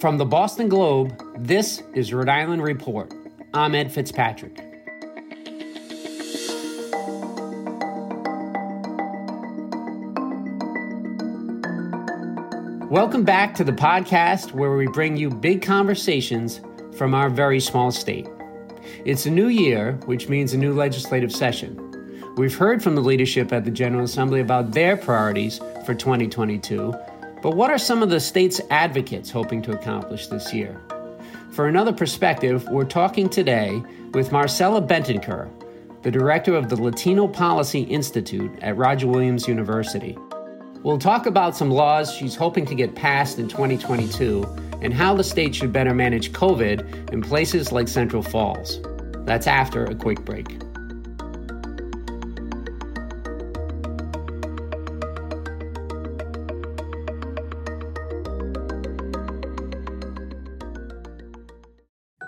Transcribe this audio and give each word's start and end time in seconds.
From 0.00 0.16
the 0.16 0.24
Boston 0.24 0.68
Globe, 0.68 1.20
this 1.38 1.82
is 1.92 2.12
Rhode 2.12 2.28
Island 2.28 2.62
Report. 2.62 3.12
I'm 3.52 3.74
Ed 3.74 3.90
Fitzpatrick. 3.90 4.56
Welcome 12.88 13.24
back 13.24 13.56
to 13.56 13.64
the 13.64 13.72
podcast 13.72 14.52
where 14.52 14.76
we 14.76 14.86
bring 14.86 15.16
you 15.16 15.30
big 15.30 15.62
conversations 15.62 16.60
from 16.96 17.12
our 17.12 17.28
very 17.28 17.58
small 17.58 17.90
state. 17.90 18.28
It's 19.04 19.26
a 19.26 19.30
new 19.30 19.48
year, 19.48 19.94
which 20.06 20.28
means 20.28 20.54
a 20.54 20.58
new 20.58 20.74
legislative 20.74 21.32
session. 21.32 22.34
We've 22.36 22.54
heard 22.54 22.84
from 22.84 22.94
the 22.94 23.00
leadership 23.00 23.52
at 23.52 23.64
the 23.64 23.72
General 23.72 24.04
Assembly 24.04 24.38
about 24.38 24.70
their 24.70 24.96
priorities 24.96 25.58
for 25.84 25.92
2022 25.92 26.94
but 27.42 27.54
what 27.54 27.70
are 27.70 27.78
some 27.78 28.02
of 28.02 28.10
the 28.10 28.20
state's 28.20 28.60
advocates 28.70 29.30
hoping 29.30 29.62
to 29.62 29.72
accomplish 29.72 30.26
this 30.26 30.52
year? 30.52 30.80
For 31.52 31.66
another 31.68 31.92
perspective, 31.92 32.66
we're 32.68 32.84
talking 32.84 33.28
today 33.28 33.82
with 34.12 34.32
Marcella 34.32 34.82
Betancur, 34.82 35.48
the 36.02 36.10
director 36.10 36.54
of 36.54 36.68
the 36.68 36.80
Latino 36.80 37.28
Policy 37.28 37.82
Institute 37.82 38.50
at 38.60 38.76
Roger 38.76 39.06
Williams 39.06 39.46
University. 39.46 40.16
We'll 40.82 40.98
talk 40.98 41.26
about 41.26 41.56
some 41.56 41.70
laws 41.70 42.12
she's 42.14 42.36
hoping 42.36 42.64
to 42.66 42.74
get 42.74 42.94
passed 42.94 43.38
in 43.38 43.48
2022 43.48 44.44
and 44.80 44.94
how 44.94 45.14
the 45.14 45.24
state 45.24 45.54
should 45.54 45.72
better 45.72 45.94
manage 45.94 46.32
COVID 46.32 47.12
in 47.12 47.20
places 47.20 47.72
like 47.72 47.88
Central 47.88 48.22
Falls. 48.22 48.80
That's 49.24 49.46
after 49.46 49.84
a 49.84 49.94
quick 49.94 50.24
break. 50.24 50.46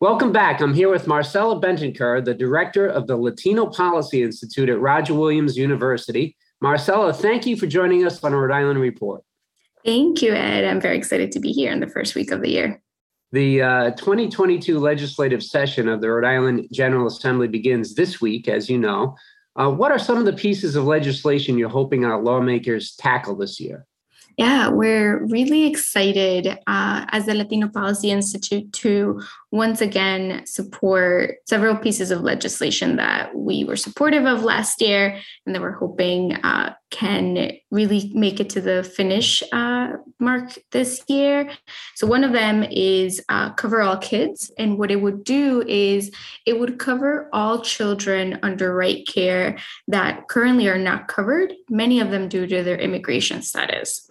Welcome 0.00 0.30
back. 0.30 0.60
I'm 0.60 0.74
here 0.74 0.92
with 0.92 1.08
Marcella 1.08 1.60
Betancur, 1.60 2.24
the 2.24 2.32
director 2.32 2.86
of 2.86 3.08
the 3.08 3.16
Latino 3.16 3.66
Policy 3.66 4.22
Institute 4.22 4.68
at 4.68 4.78
Roger 4.78 5.12
Williams 5.12 5.56
University. 5.56 6.36
Marcella, 6.60 7.12
thank 7.12 7.46
you 7.46 7.56
for 7.56 7.66
joining 7.66 8.06
us 8.06 8.22
on 8.22 8.32
Rhode 8.32 8.52
Island 8.52 8.78
Report. 8.78 9.24
Thank 9.84 10.22
you, 10.22 10.34
Ed. 10.34 10.64
I'm 10.64 10.80
very 10.80 10.96
excited 10.96 11.32
to 11.32 11.40
be 11.40 11.50
here 11.50 11.72
in 11.72 11.80
the 11.80 11.88
first 11.88 12.14
week 12.14 12.30
of 12.30 12.42
the 12.42 12.48
year. 12.48 12.80
The 13.32 13.60
uh, 13.60 13.90
2022 13.96 14.78
legislative 14.78 15.42
session 15.42 15.88
of 15.88 16.00
the 16.00 16.12
Rhode 16.12 16.24
Island 16.24 16.68
General 16.70 17.08
Assembly 17.08 17.48
begins 17.48 17.96
this 17.96 18.20
week, 18.20 18.46
as 18.46 18.70
you 18.70 18.78
know. 18.78 19.16
Uh, 19.56 19.68
what 19.68 19.90
are 19.90 19.98
some 19.98 20.18
of 20.18 20.26
the 20.26 20.32
pieces 20.32 20.76
of 20.76 20.84
legislation 20.84 21.58
you're 21.58 21.68
hoping 21.68 22.04
our 22.04 22.22
lawmakers 22.22 22.94
tackle 22.94 23.34
this 23.34 23.58
year? 23.58 23.84
Yeah, 24.38 24.68
we're 24.68 25.26
really 25.26 25.66
excited 25.66 26.46
uh, 26.46 27.06
as 27.08 27.26
the 27.26 27.34
Latino 27.34 27.66
Policy 27.66 28.12
Institute 28.12 28.72
to 28.74 29.20
once 29.50 29.80
again 29.80 30.44
support 30.46 31.36
several 31.46 31.76
pieces 31.76 32.10
of 32.10 32.20
legislation 32.20 32.96
that 32.96 33.34
we 33.34 33.64
were 33.64 33.76
supportive 33.76 34.26
of 34.26 34.44
last 34.44 34.80
year 34.82 35.18
and 35.46 35.54
that 35.54 35.62
we're 35.62 35.72
hoping 35.72 36.34
uh, 36.44 36.74
can 36.90 37.52
really 37.70 38.10
make 38.14 38.40
it 38.40 38.48
to 38.48 38.60
the 38.60 38.82
finish 38.82 39.42
uh, 39.52 39.88
mark 40.18 40.58
this 40.72 41.02
year. 41.06 41.50
So, 41.94 42.06
one 42.06 42.24
of 42.24 42.32
them 42.32 42.64
is 42.64 43.22
uh, 43.28 43.52
Cover 43.52 43.82
All 43.82 43.98
Kids. 43.98 44.50
And 44.58 44.78
what 44.78 44.90
it 44.90 45.00
would 45.00 45.24
do 45.24 45.62
is 45.66 46.10
it 46.46 46.58
would 46.58 46.78
cover 46.78 47.28
all 47.32 47.60
children 47.60 48.38
under 48.42 48.74
RIte 48.74 49.06
Care 49.06 49.58
that 49.88 50.28
currently 50.28 50.68
are 50.68 50.78
not 50.78 51.08
covered, 51.08 51.52
many 51.68 52.00
of 52.00 52.10
them 52.10 52.28
due 52.28 52.46
to 52.46 52.62
their 52.62 52.78
immigration 52.78 53.42
status. 53.42 54.08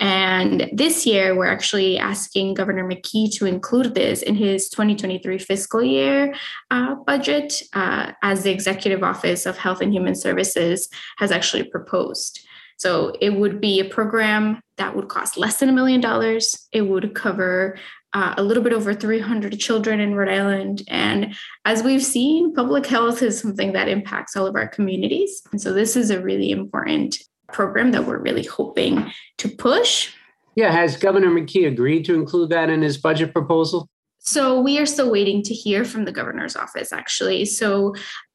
And 0.00 0.68
this 0.72 1.06
year, 1.06 1.36
we're 1.36 1.46
actually 1.46 1.96
asking 1.98 2.54
Governor 2.54 2.88
McKee 2.88 3.32
to 3.36 3.46
include 3.46 3.94
this 3.94 4.22
in 4.22 4.34
his 4.34 4.68
2023 4.76 5.38
fiscal 5.38 5.82
year 5.82 6.34
uh, 6.70 6.94
budget, 7.06 7.62
uh, 7.72 8.12
as 8.22 8.42
the 8.42 8.50
Executive 8.50 9.02
Office 9.02 9.46
of 9.46 9.56
Health 9.56 9.80
and 9.80 9.92
Human 9.92 10.14
Services 10.14 10.88
has 11.16 11.32
actually 11.32 11.64
proposed. 11.64 12.46
So 12.76 13.14
it 13.22 13.30
would 13.30 13.58
be 13.58 13.80
a 13.80 13.86
program 13.86 14.60
that 14.76 14.94
would 14.94 15.08
cost 15.08 15.38
less 15.38 15.58
than 15.58 15.70
a 15.70 15.72
million 15.72 16.02
dollars. 16.02 16.68
It 16.72 16.82
would 16.82 17.14
cover 17.14 17.78
uh, 18.12 18.34
a 18.36 18.42
little 18.42 18.62
bit 18.62 18.74
over 18.74 18.92
300 18.92 19.58
children 19.58 19.98
in 19.98 20.14
Rhode 20.14 20.28
Island. 20.28 20.82
And 20.88 21.34
as 21.64 21.82
we've 21.82 22.04
seen, 22.04 22.54
public 22.54 22.84
health 22.84 23.22
is 23.22 23.40
something 23.40 23.72
that 23.72 23.88
impacts 23.88 24.36
all 24.36 24.46
of 24.46 24.56
our 24.56 24.68
communities. 24.68 25.42
And 25.52 25.60
so 25.60 25.72
this 25.72 25.96
is 25.96 26.10
a 26.10 26.20
really 26.20 26.50
important 26.50 27.16
program 27.50 27.92
that 27.92 28.04
we're 28.04 28.18
really 28.18 28.44
hoping 28.44 29.10
to 29.38 29.48
push. 29.48 30.12
Yeah, 30.54 30.72
has 30.72 30.96
Governor 30.96 31.30
McKee 31.30 31.66
agreed 31.66 32.04
to 32.06 32.14
include 32.14 32.50
that 32.50 32.70
in 32.70 32.82
his 32.82 32.96
budget 32.96 33.32
proposal? 33.32 33.88
So 34.26 34.60
we 34.60 34.78
are 34.80 34.86
still 34.86 35.10
waiting 35.10 35.40
to 35.44 35.54
hear 35.54 35.84
from 35.84 36.04
the 36.04 36.10
governor's 36.10 36.56
office, 36.56 36.92
actually. 36.92 37.44
So 37.44 37.94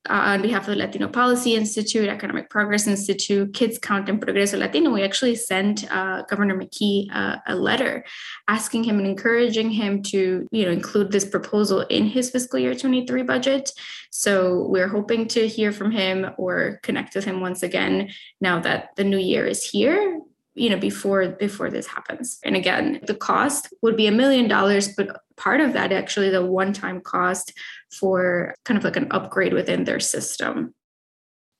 uh, 0.09 0.33
on 0.33 0.41
behalf 0.41 0.61
of 0.61 0.67
the 0.67 0.77
Latino 0.77 1.09
Policy 1.09 1.53
Institute, 1.53 2.07
Economic 2.07 2.49
Progress 2.49 2.87
Institute, 2.87 3.53
Kids 3.53 3.77
Count 3.77 4.07
and 4.07 4.19
Progreso 4.19 4.57
Latino, 4.57 4.89
we 4.89 5.03
actually 5.03 5.35
sent 5.35 5.91
uh, 5.91 6.23
Governor 6.23 6.57
McKee 6.57 7.13
uh, 7.13 7.35
a 7.45 7.55
letter 7.55 8.05
asking 8.47 8.85
him 8.85 8.99
and 8.99 9.05
encouraging 9.05 9.69
him 9.69 10.01
to, 10.03 10.47
you 10.49 10.65
know, 10.65 10.71
include 10.71 11.11
this 11.11 11.25
proposal 11.25 11.81
in 11.81 12.05
his 12.05 12.31
fiscal 12.31 12.57
year 12.57 12.73
23 12.73 13.23
budget. 13.23 13.69
So 14.11 14.67
we're 14.69 14.87
hoping 14.87 15.27
to 15.29 15.45
hear 15.45 15.73
from 15.73 15.91
him 15.91 16.31
or 16.37 16.79
connect 16.83 17.15
with 17.15 17.25
him 17.25 17.41
once 17.41 17.63
again 17.63 18.11
now 18.39 18.61
that 18.61 18.95
the 18.95 19.03
new 19.03 19.19
year 19.19 19.45
is 19.45 19.61
here 19.61 20.21
you 20.53 20.69
know 20.69 20.77
before 20.77 21.27
before 21.29 21.69
this 21.69 21.87
happens. 21.87 22.39
And 22.43 22.55
again 22.55 22.99
the 23.05 23.15
cost 23.15 23.73
would 23.81 23.97
be 23.97 24.07
a 24.07 24.11
million 24.11 24.47
dollars 24.47 24.89
but 24.95 25.21
part 25.37 25.61
of 25.61 25.73
that 25.73 25.91
actually 25.91 26.29
the 26.29 26.45
one 26.45 26.73
time 26.73 27.01
cost 27.01 27.53
for 27.91 28.53
kind 28.65 28.77
of 28.77 28.83
like 28.83 28.97
an 28.97 29.07
upgrade 29.11 29.53
within 29.53 29.83
their 29.83 29.99
system. 29.99 30.73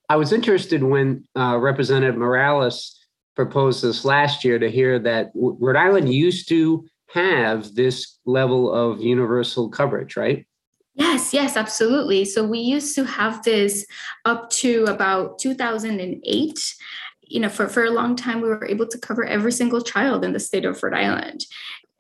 I 0.10 0.18
was 0.18 0.34
interested 0.34 0.84
when 0.84 1.26
uh, 1.38 1.58
representative 1.58 2.18
morales 2.18 2.98
proposed 3.36 3.82
this 3.82 4.04
last 4.04 4.44
year 4.44 4.60
to 4.60 4.70
hear 4.70 5.00
that 5.00 5.32
rhode 5.34 5.78
island 5.78 6.14
used 6.14 6.50
to 6.50 6.86
have 7.14 7.74
this 7.76 8.20
level 8.26 8.74
of 8.74 9.02
universal 9.02 9.70
coverage 9.70 10.18
right? 10.18 10.46
Yes, 10.96 11.34
yes, 11.34 11.56
absolutely. 11.56 12.26
So 12.26 12.44
we 12.44 12.60
used 12.60 12.96
to 12.96 13.06
have 13.06 13.44
this 13.44 13.86
up 14.26 14.50
to 14.50 14.84
about 14.86 15.40
2008 15.40 16.76
you 17.32 17.40
know, 17.40 17.50
for, 17.50 17.68
for 17.68 17.86
a 17.86 17.92
long 17.92 18.16
time, 18.16 18.42
we 18.42 18.50
were 18.50 18.66
able 18.66 18.88
to 18.88 18.98
cover 18.98 19.24
every 19.24 19.52
single 19.52 19.82
child 19.82 20.26
in 20.26 20.34
the 20.34 20.40
state 20.40 20.66
of 20.66 20.82
Rhode 20.84 20.94
Island. 20.94 21.46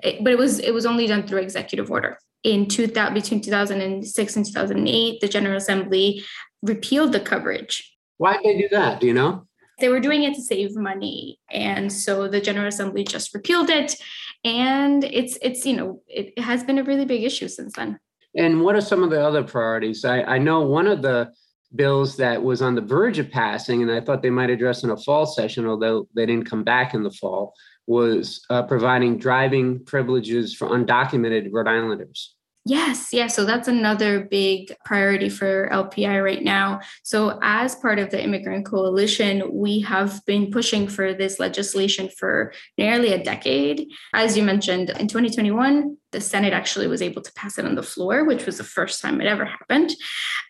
It, 0.04 0.24
but 0.24 0.34
it 0.34 0.38
was 0.38 0.60
it 0.60 0.74
was 0.74 0.86
only 0.86 1.08
done 1.08 1.26
through 1.26 1.40
executive 1.40 1.90
order. 1.90 2.18
In 2.44 2.68
2000, 2.68 3.14
between 3.14 3.42
2006 3.42 4.36
and 4.36 4.46
2008, 4.46 5.22
the 5.22 5.28
General 5.28 5.58
Assembly 5.58 6.24
repealed 6.64 7.14
the 7.14 7.20
coverage. 7.20 7.96
Why 8.18 8.34
did 8.34 8.44
they 8.44 8.62
do 8.62 8.70
that? 8.72 9.00
Do 9.00 9.08
you 9.08 9.14
know? 9.14 9.48
They 9.80 9.90
were 9.90 10.00
doing 10.00 10.24
it 10.24 10.36
to 10.36 10.42
save 10.42 10.76
money, 10.76 11.40
and 11.50 11.92
so 11.92 12.28
the 12.28 12.42
General 12.42 12.68
Assembly 12.68 13.04
just 13.04 13.34
repealed 13.34 13.70
it. 13.70 13.96
And 14.44 15.04
it's 15.04 15.38
it's 15.42 15.66
you 15.66 15.76
know 15.76 16.02
it 16.08 16.38
has 16.40 16.64
been 16.64 16.78
a 16.78 16.84
really 16.84 17.06
big 17.06 17.24
issue 17.24 17.48
since 17.48 17.74
then. 17.74 18.00
And 18.36 18.62
what 18.62 18.76
are 18.76 18.82
some 18.82 19.04
of 19.04 19.10
the 19.10 19.22
other 19.22 19.44
priorities? 19.44 20.04
I, 20.04 20.22
I 20.24 20.38
know 20.38 20.62
one 20.62 20.88
of 20.88 21.02
the 21.02 21.32
bills 21.76 22.18
that 22.18 22.42
was 22.42 22.62
on 22.62 22.76
the 22.76 22.82
verge 22.82 23.20
of 23.20 23.32
passing, 23.32 23.82
and 23.82 23.92
I 23.92 24.02
thought 24.02 24.22
they 24.22 24.30
might 24.30 24.50
address 24.50 24.84
in 24.84 24.90
a 24.90 24.98
fall 24.98 25.26
session, 25.26 25.68
although 25.68 26.08
they 26.16 26.26
didn't 26.26 26.50
come 26.50 26.64
back 26.64 26.94
in 26.94 27.04
the 27.04 27.12
fall, 27.12 27.54
was 27.88 28.46
uh, 28.50 28.64
providing 28.64 29.18
driving 29.18 29.84
privileges 29.86 30.54
for 30.54 30.70
undocumented 30.70 31.50
Rhode 31.52 31.68
Islanders. 31.68 32.36
Yes, 32.64 33.10
yeah. 33.12 33.26
So 33.26 33.44
that's 33.44 33.68
another 33.68 34.26
big 34.26 34.76
priority 34.86 35.30
for 35.30 35.68
LPI 35.72 36.24
right 36.24 36.44
now. 36.44 36.82
So, 37.02 37.40
as 37.42 37.74
part 37.76 37.98
of 37.98 38.12
the 38.12 38.24
Immigrant 38.24 38.68
Coalition, 38.68 39.50
we 39.52 39.80
have 39.80 40.24
been 40.28 40.52
pushing 40.52 40.88
for 40.88 41.16
this 41.16 41.40
legislation 41.40 42.08
for 42.10 42.54
nearly 42.78 43.14
a 43.14 43.24
decade. 43.24 43.88
As 44.14 44.38
you 44.38 44.44
mentioned, 44.44 44.92
in 44.92 45.08
2021, 45.08 45.98
the 46.12 46.22
Senate 46.22 46.54
actually 46.54 46.88
was 46.88 47.02
able 47.02 47.22
to 47.22 47.34
pass 47.34 47.58
it 47.58 47.66
on 47.66 47.76
the 47.76 47.84
floor, 47.84 48.26
which 48.26 48.46
was 48.46 48.58
the 48.58 48.64
first 48.64 49.02
time 49.02 49.22
it 49.22 49.28
ever 49.28 49.46
happened. 49.46 49.92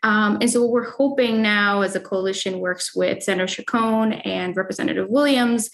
Um, 0.03 0.37
and 0.41 0.49
so, 0.49 0.61
what 0.61 0.71
we're 0.71 0.91
hoping 0.91 1.41
now, 1.41 1.81
as 1.81 1.95
a 1.95 1.99
coalition 1.99 2.59
works 2.59 2.95
with 2.95 3.23
Senator 3.23 3.47
Chacon 3.47 4.13
and 4.13 4.55
Representative 4.55 5.07
Williams, 5.09 5.69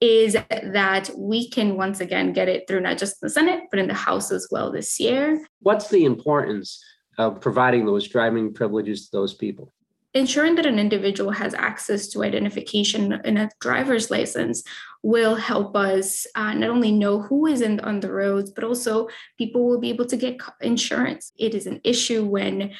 is 0.00 0.34
that 0.50 1.10
we 1.16 1.50
can 1.50 1.76
once 1.76 2.00
again 2.00 2.32
get 2.32 2.48
it 2.48 2.66
through 2.66 2.80
not 2.80 2.98
just 2.98 3.20
the 3.20 3.28
Senate, 3.28 3.64
but 3.70 3.78
in 3.78 3.88
the 3.88 3.94
House 3.94 4.30
as 4.30 4.48
well 4.50 4.72
this 4.72 4.98
year. 4.98 5.44
What's 5.60 5.88
the 5.88 6.04
importance 6.04 6.82
of 7.18 7.40
providing 7.40 7.84
those 7.84 8.08
driving 8.08 8.52
privileges 8.52 9.06
to 9.06 9.16
those 9.16 9.34
people? 9.34 9.72
Ensuring 10.12 10.56
that 10.56 10.66
an 10.66 10.80
individual 10.80 11.30
has 11.30 11.54
access 11.54 12.08
to 12.08 12.24
identification 12.24 13.20
in 13.24 13.36
a 13.36 13.50
driver's 13.60 14.10
license 14.10 14.64
will 15.02 15.36
help 15.36 15.76
us 15.76 16.26
uh, 16.34 16.52
not 16.52 16.68
only 16.68 16.90
know 16.90 17.22
who 17.22 17.46
is 17.46 17.60
in, 17.60 17.78
on 17.80 18.00
the 18.00 18.12
roads, 18.12 18.50
but 18.50 18.64
also 18.64 19.08
people 19.38 19.66
will 19.66 19.78
be 19.78 19.88
able 19.88 20.06
to 20.06 20.16
get 20.16 20.40
insurance. 20.60 21.32
It 21.38 21.54
is 21.54 21.66
an 21.66 21.80
issue 21.84 22.24
when 22.24 22.72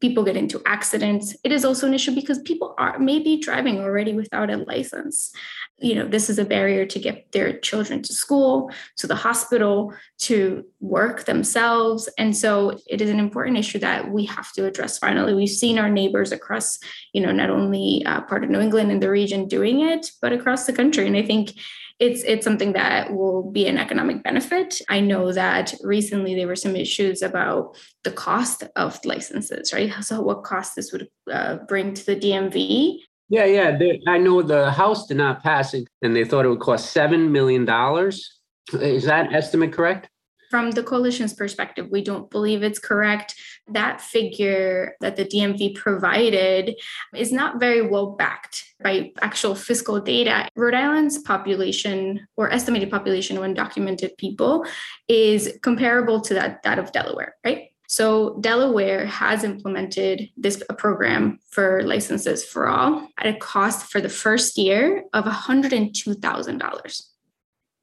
people 0.00 0.24
get 0.24 0.36
into 0.36 0.60
accidents. 0.66 1.36
It 1.44 1.52
is 1.52 1.64
also 1.64 1.86
an 1.86 1.94
issue 1.94 2.14
because 2.14 2.38
people 2.40 2.74
are 2.78 2.98
maybe 2.98 3.38
driving 3.38 3.78
already 3.80 4.12
without 4.12 4.50
a 4.50 4.58
license. 4.58 5.32
You 5.78 5.94
know 5.94 6.06
this 6.06 6.30
is 6.30 6.38
a 6.38 6.44
barrier 6.44 6.86
to 6.86 6.98
get 6.98 7.32
their 7.32 7.58
children 7.58 8.02
to 8.02 8.12
school 8.12 8.70
to 8.96 9.06
the 9.06 9.14
hospital 9.14 9.92
to 10.20 10.64
work 10.80 11.24
themselves. 11.24 12.08
And 12.18 12.36
so 12.36 12.78
it 12.88 13.00
is 13.00 13.10
an 13.10 13.18
important 13.18 13.58
issue 13.58 13.78
that 13.80 14.10
we 14.10 14.24
have 14.26 14.52
to 14.52 14.66
address 14.66 14.98
finally. 14.98 15.34
We've 15.34 15.48
seen 15.48 15.78
our 15.78 15.90
neighbors 15.90 16.32
across 16.32 16.78
you 17.12 17.20
know 17.20 17.32
not 17.32 17.50
only 17.50 18.02
uh, 18.06 18.22
part 18.22 18.44
of 18.44 18.50
new 18.50 18.60
england 18.60 18.90
and 18.90 19.02
the 19.02 19.10
region 19.10 19.48
doing 19.48 19.80
it 19.80 20.10
but 20.20 20.32
across 20.32 20.66
the 20.66 20.72
country. 20.72 21.06
And 21.06 21.16
i 21.16 21.22
think 21.22 21.52
it's 21.98 22.22
it's 22.24 22.44
something 22.44 22.72
that 22.74 23.14
will 23.14 23.50
be 23.50 23.66
an 23.66 23.78
economic 23.78 24.22
benefit. 24.22 24.80
I 24.88 25.00
know 25.00 25.32
that 25.32 25.74
recently 25.82 26.34
there 26.34 26.46
were 26.46 26.56
some 26.56 26.76
issues 26.76 27.22
about 27.22 27.76
the 28.04 28.10
cost 28.10 28.64
of 28.76 29.02
licenses, 29.04 29.72
right? 29.72 29.92
So 30.02 30.20
what 30.20 30.44
cost 30.44 30.76
this 30.76 30.92
would 30.92 31.08
uh, 31.32 31.56
bring 31.68 31.94
to 31.94 32.06
the 32.06 32.16
DMV, 32.16 33.00
yeah, 33.28 33.44
yeah. 33.44 33.76
They, 33.76 34.00
I 34.06 34.18
know 34.18 34.42
the 34.42 34.70
House 34.70 35.06
did 35.06 35.16
not 35.16 35.42
pass 35.42 35.74
it, 35.74 35.88
and 36.02 36.14
they 36.14 36.24
thought 36.24 36.44
it 36.44 36.48
would 36.48 36.60
cost 36.60 36.92
seven 36.92 37.32
million 37.32 37.64
dollars. 37.64 38.38
Is 38.72 39.04
that 39.04 39.32
estimate 39.32 39.72
correct? 39.72 40.08
From 40.50 40.70
the 40.70 40.82
coalition's 40.82 41.34
perspective, 41.34 41.88
we 41.90 42.02
don't 42.02 42.30
believe 42.30 42.62
it's 42.62 42.78
correct. 42.78 43.34
That 43.68 44.00
figure 44.00 44.96
that 45.00 45.16
the 45.16 45.24
DMV 45.24 45.74
provided 45.74 46.76
is 47.14 47.32
not 47.32 47.58
very 47.58 47.82
well 47.82 48.12
backed 48.12 48.64
by 48.82 49.12
actual 49.20 49.54
fiscal 49.54 50.00
data. 50.00 50.48
Rhode 50.54 50.74
Island's 50.74 51.18
population 51.18 52.26
or 52.36 52.52
estimated 52.52 52.90
population 52.90 53.36
of 53.36 53.42
undocumented 53.42 54.16
people 54.18 54.64
is 55.08 55.58
comparable 55.62 56.20
to 56.22 56.34
that, 56.34 56.62
that 56.62 56.78
of 56.78 56.92
Delaware, 56.92 57.34
right? 57.44 57.70
So 57.88 58.38
Delaware 58.40 59.06
has 59.06 59.44
implemented 59.44 60.28
this 60.36 60.62
program 60.76 61.38
for 61.50 61.82
licenses 61.84 62.44
for 62.44 62.68
all 62.68 63.08
at 63.18 63.26
a 63.26 63.38
cost 63.38 63.90
for 63.90 64.00
the 64.00 64.08
first 64.08 64.58
year 64.58 65.04
of 65.12 65.24
$102,000. 65.24 67.02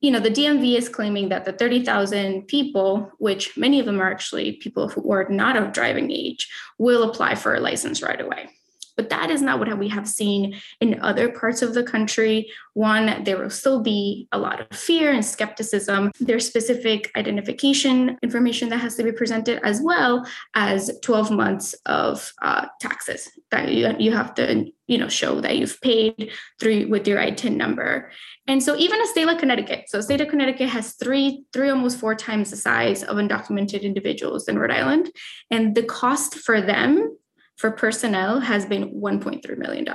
You 0.04 0.12
know, 0.12 0.20
the 0.20 0.30
DMV 0.30 0.76
is 0.76 0.90
claiming 0.90 1.30
that 1.30 1.46
the 1.46 1.54
30,000 1.54 2.42
people, 2.48 3.10
which 3.20 3.56
many 3.56 3.80
of 3.80 3.86
them 3.86 4.02
are 4.02 4.12
actually 4.12 4.58
people 4.58 4.90
who 4.90 5.10
are 5.14 5.30
not 5.30 5.56
of 5.56 5.72
driving 5.72 6.12
age, 6.12 6.52
will 6.78 7.10
apply 7.10 7.36
for 7.36 7.56
a 7.56 7.62
license 7.62 8.02
right 8.02 8.20
away. 8.20 8.50
But 8.95 9.10
that 9.10 9.30
is 9.30 9.42
not 9.42 9.60
what 9.60 9.78
we 9.78 9.90
have 9.90 10.07
seen 10.07 10.60
in 10.80 11.01
other 11.01 11.30
parts 11.30 11.62
of 11.62 11.74
the 11.74 11.84
country. 11.84 12.51
One, 12.74 13.24
there 13.24 13.38
will 13.38 13.50
still 13.50 13.81
be 13.81 14.28
a 14.31 14.38
lot 14.38 14.60
of 14.62 14.78
fear 14.78 15.12
and 15.12 15.25
skepticism. 15.25 16.12
There's 16.19 16.48
specific 16.48 17.12
identification 17.16 18.18
information 18.22 18.69
that 18.69 18.78
has 18.78 18.95
to 18.95 19.04
be 19.04 19.12
presented, 19.12 19.60
as 19.66 19.81
well 19.81 20.25
as 20.56 20.92
12 21.01 21.31
months 21.31 21.74
of 21.86 22.34
uh, 22.42 22.68
taxes 22.80 23.30
that 23.51 23.72
you, 23.72 23.94
you 24.00 24.12
have 24.12 24.34
to 24.36 24.72
you 24.88 24.98
know 24.98 25.07
show 25.07 25.39
that 25.42 25.57
you've 25.57 25.80
paid 25.81 26.31
through 26.60 26.88
with 26.88 27.07
your 27.07 27.19
ITIN 27.19 27.56
number. 27.56 28.12
And 28.48 28.62
so 28.62 28.75
even 28.75 29.01
a 29.01 29.07
state 29.07 29.25
like 29.25 29.39
Connecticut, 29.39 29.86
so 29.88 30.01
state 30.01 30.22
of 30.22 30.28
Connecticut 30.28 30.69
has 30.69 30.94
three, 30.94 31.46
three 31.54 31.69
almost 31.69 31.98
four 31.98 32.13
times 32.13 32.51
the 32.51 32.57
size 32.57 33.04
of 33.04 33.18
undocumented 33.18 33.84
individuals 33.84 34.48
in 34.48 34.60
Rhode 34.60 34.72
Island. 34.72 35.12
And 35.50 35.75
the 35.75 35.84
cost 35.84 36.36
for 36.36 36.62
them 36.62 37.18
for 37.58 37.72
personnel 37.72 38.40
has 38.40 38.66
been 38.66 38.92
$1.3 38.92 39.58
million. 39.58 39.88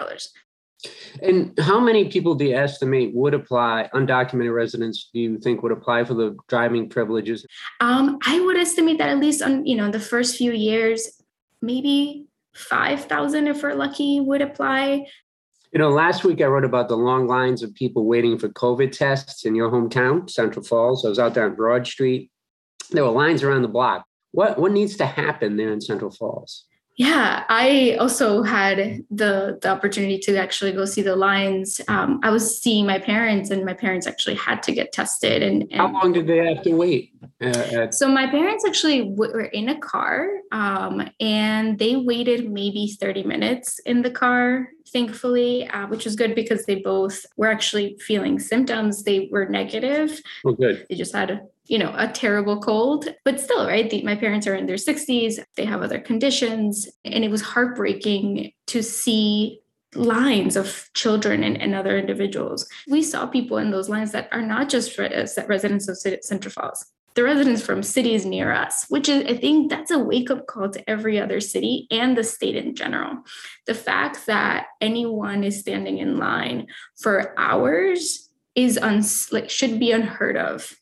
And 1.23 1.59
how 1.59 1.81
many 1.81 2.09
people 2.09 2.35
do 2.35 2.45
you 2.45 2.57
estimate 2.57 3.13
would 3.15 3.35
apply, 3.35 3.91
undocumented 3.95 4.55
residents, 4.55 5.11
do 5.13 5.21
you 5.21 5.39
think 5.39 5.63
would 5.63 5.73
apply 5.73 6.05
for 6.05 6.15
the 6.15 6.37
driving 6.47 6.89
privileges? 6.89 7.45
Um, 7.81 8.19
I 8.25 8.41
would 8.41 8.57
estimate 8.57 8.99
that 8.99 9.09
at 9.09 9.19
least 9.19 9.43
on, 9.43 9.67
you 9.67 9.77
know, 9.77 9.91
the 9.91 9.99
first 10.01 10.37
few 10.37 10.53
years, 10.53 11.21
maybe 11.61 12.27
5,000 12.55 13.49
if 13.49 13.63
we're 13.63 13.75
lucky 13.75 14.21
would 14.21 14.43
apply. 14.43 15.07
You 15.73 15.79
know, 15.79 15.91
last 15.91 16.25
week 16.25 16.41
I 16.41 16.47
wrote 16.47 16.65
about 16.65 16.89
the 16.89 16.97
long 16.97 17.27
lines 17.27 17.63
of 17.63 17.75
people 17.75 18.07
waiting 18.07 18.39
for 18.39 18.49
COVID 18.49 18.93
tests 18.93 19.45
in 19.45 19.55
your 19.55 19.71
hometown, 19.71 20.31
Central 20.31 20.65
Falls. 20.65 21.05
I 21.05 21.09
was 21.09 21.19
out 21.19 21.35
there 21.35 21.45
on 21.45 21.57
Broad 21.57 21.87
Street. 21.87 22.31
There 22.91 23.05
were 23.05 23.11
lines 23.11 23.43
around 23.43 23.63
the 23.63 23.69
block. 23.69 24.07
What 24.31 24.59
what 24.59 24.73
needs 24.73 24.97
to 24.97 25.07
happen 25.07 25.57
there 25.57 25.73
in 25.73 25.81
Central 25.81 26.11
Falls? 26.11 26.65
Yeah, 26.99 27.45
I 27.49 27.97
also 28.01 28.43
had 28.43 29.05
the 29.09 29.57
the 29.63 29.69
opportunity 29.69 30.19
to 30.19 30.37
actually 30.37 30.73
go 30.73 30.85
see 30.85 31.01
the 31.01 31.15
lines. 31.15 31.81
Um, 31.87 32.19
I 32.25 32.31
was 32.31 32.61
seeing 32.61 32.87
my 32.87 32.99
parents, 32.99 33.51
and 33.51 33.65
my 33.65 33.73
parents 33.73 34.09
actually 34.09 34.35
had 34.35 34.65
to 34.65 34.73
get 34.73 34.93
tested. 34.93 35.41
And, 35.41 35.63
and 35.71 35.81
how 35.81 35.93
long 35.93 36.13
did 36.13 36.27
they 36.27 36.45
have 36.45 36.65
to 36.65 36.73
wait? 36.73 37.13
Uh, 37.41 37.89
so 37.93 38.09
my 38.09 38.27
parents 38.27 38.65
actually 38.67 39.11
w- 39.11 39.33
were 39.33 39.43
in 39.43 39.69
a 39.69 39.79
car, 39.79 40.29
um, 40.51 41.09
and 41.21 41.79
they 41.79 41.95
waited 41.95 42.51
maybe 42.51 42.89
thirty 43.01 43.23
minutes 43.23 43.79
in 43.87 44.03
the 44.03 44.11
car. 44.11 44.69
Thankfully, 44.93 45.69
uh, 45.69 45.87
which 45.87 46.05
was 46.05 46.17
good 46.17 46.35
because 46.35 46.67
they 46.67 46.77
both 46.77 47.25
were 47.37 47.47
actually 47.47 47.97
feeling 48.01 48.41
symptoms. 48.41 49.05
They 49.05 49.29
were 49.31 49.49
negative. 49.49 50.21
Oh, 50.45 50.53
good. 50.53 50.85
They 50.91 50.97
just 50.97 51.15
had 51.15 51.43
you 51.69 51.79
know, 51.79 51.95
a 51.97 52.09
terrible 52.09 52.61
cold. 52.61 53.15
But 53.25 53.41
still, 53.41 53.67
right? 53.67 53.89
The, 53.89 54.03
my 54.03 54.17
parents 54.17 54.47
are 54.47 54.55
in 54.55 54.67
their 54.67 54.77
60s, 54.77 55.39
they 55.57 55.65
have 55.65 55.83
other 55.83 56.01
conditions. 56.01 56.89
And 57.05 57.25
it 57.25 57.31
was 57.31 57.43
heartbreaking 57.43 58.53
to 58.69 58.83
see 58.83 59.61
lines 59.95 60.57
of 60.57 60.91
children 60.95 61.43
and, 61.45 61.61
and 61.61 61.75
other 61.75 61.99
individuals. 61.99 62.69
We 62.89 63.03
saw 63.03 63.27
people 63.27 63.59
in 63.59 63.71
those 63.71 63.89
lines 63.89 64.13
that 64.13 64.29
are 64.33 64.43
not 64.43 64.69
just 64.69 64.99
re- 64.99 65.15
uh, 65.15 65.27
residents 65.47 65.89
of 65.89 65.99
Central 65.99 66.53
Falls. 66.53 66.85
The 67.15 67.25
residents 67.25 67.63
from 67.63 67.83
cities 67.83 68.25
near 68.25 68.53
us, 68.53 68.87
which 68.89 69.09
is, 69.09 69.25
I 69.25 69.37
think 69.37 69.71
that's 69.71 69.91
a 69.91 69.99
wake 69.99 70.31
up 70.31 70.47
call 70.47 70.71
to 70.71 70.89
every 70.91 71.19
other 71.19 71.41
city 71.41 71.89
and 71.91 72.17
the 72.17 72.23
state 72.23 72.55
in 72.55 72.77
general. 72.77 73.25
The 73.67 73.75
fact 73.75 74.27
that 74.27 74.67
anyone 74.81 75.43
is 75.43 75.59
standing 75.59 75.99
in 75.99 76.19
line 76.19 76.69
for 76.97 77.35
hours 77.37 78.29
is 78.55 78.79
uns- 78.79 79.33
like 79.33 79.51
should 79.51 79.81
be 79.81 79.91
unheard 79.91 80.37
of 80.37 80.78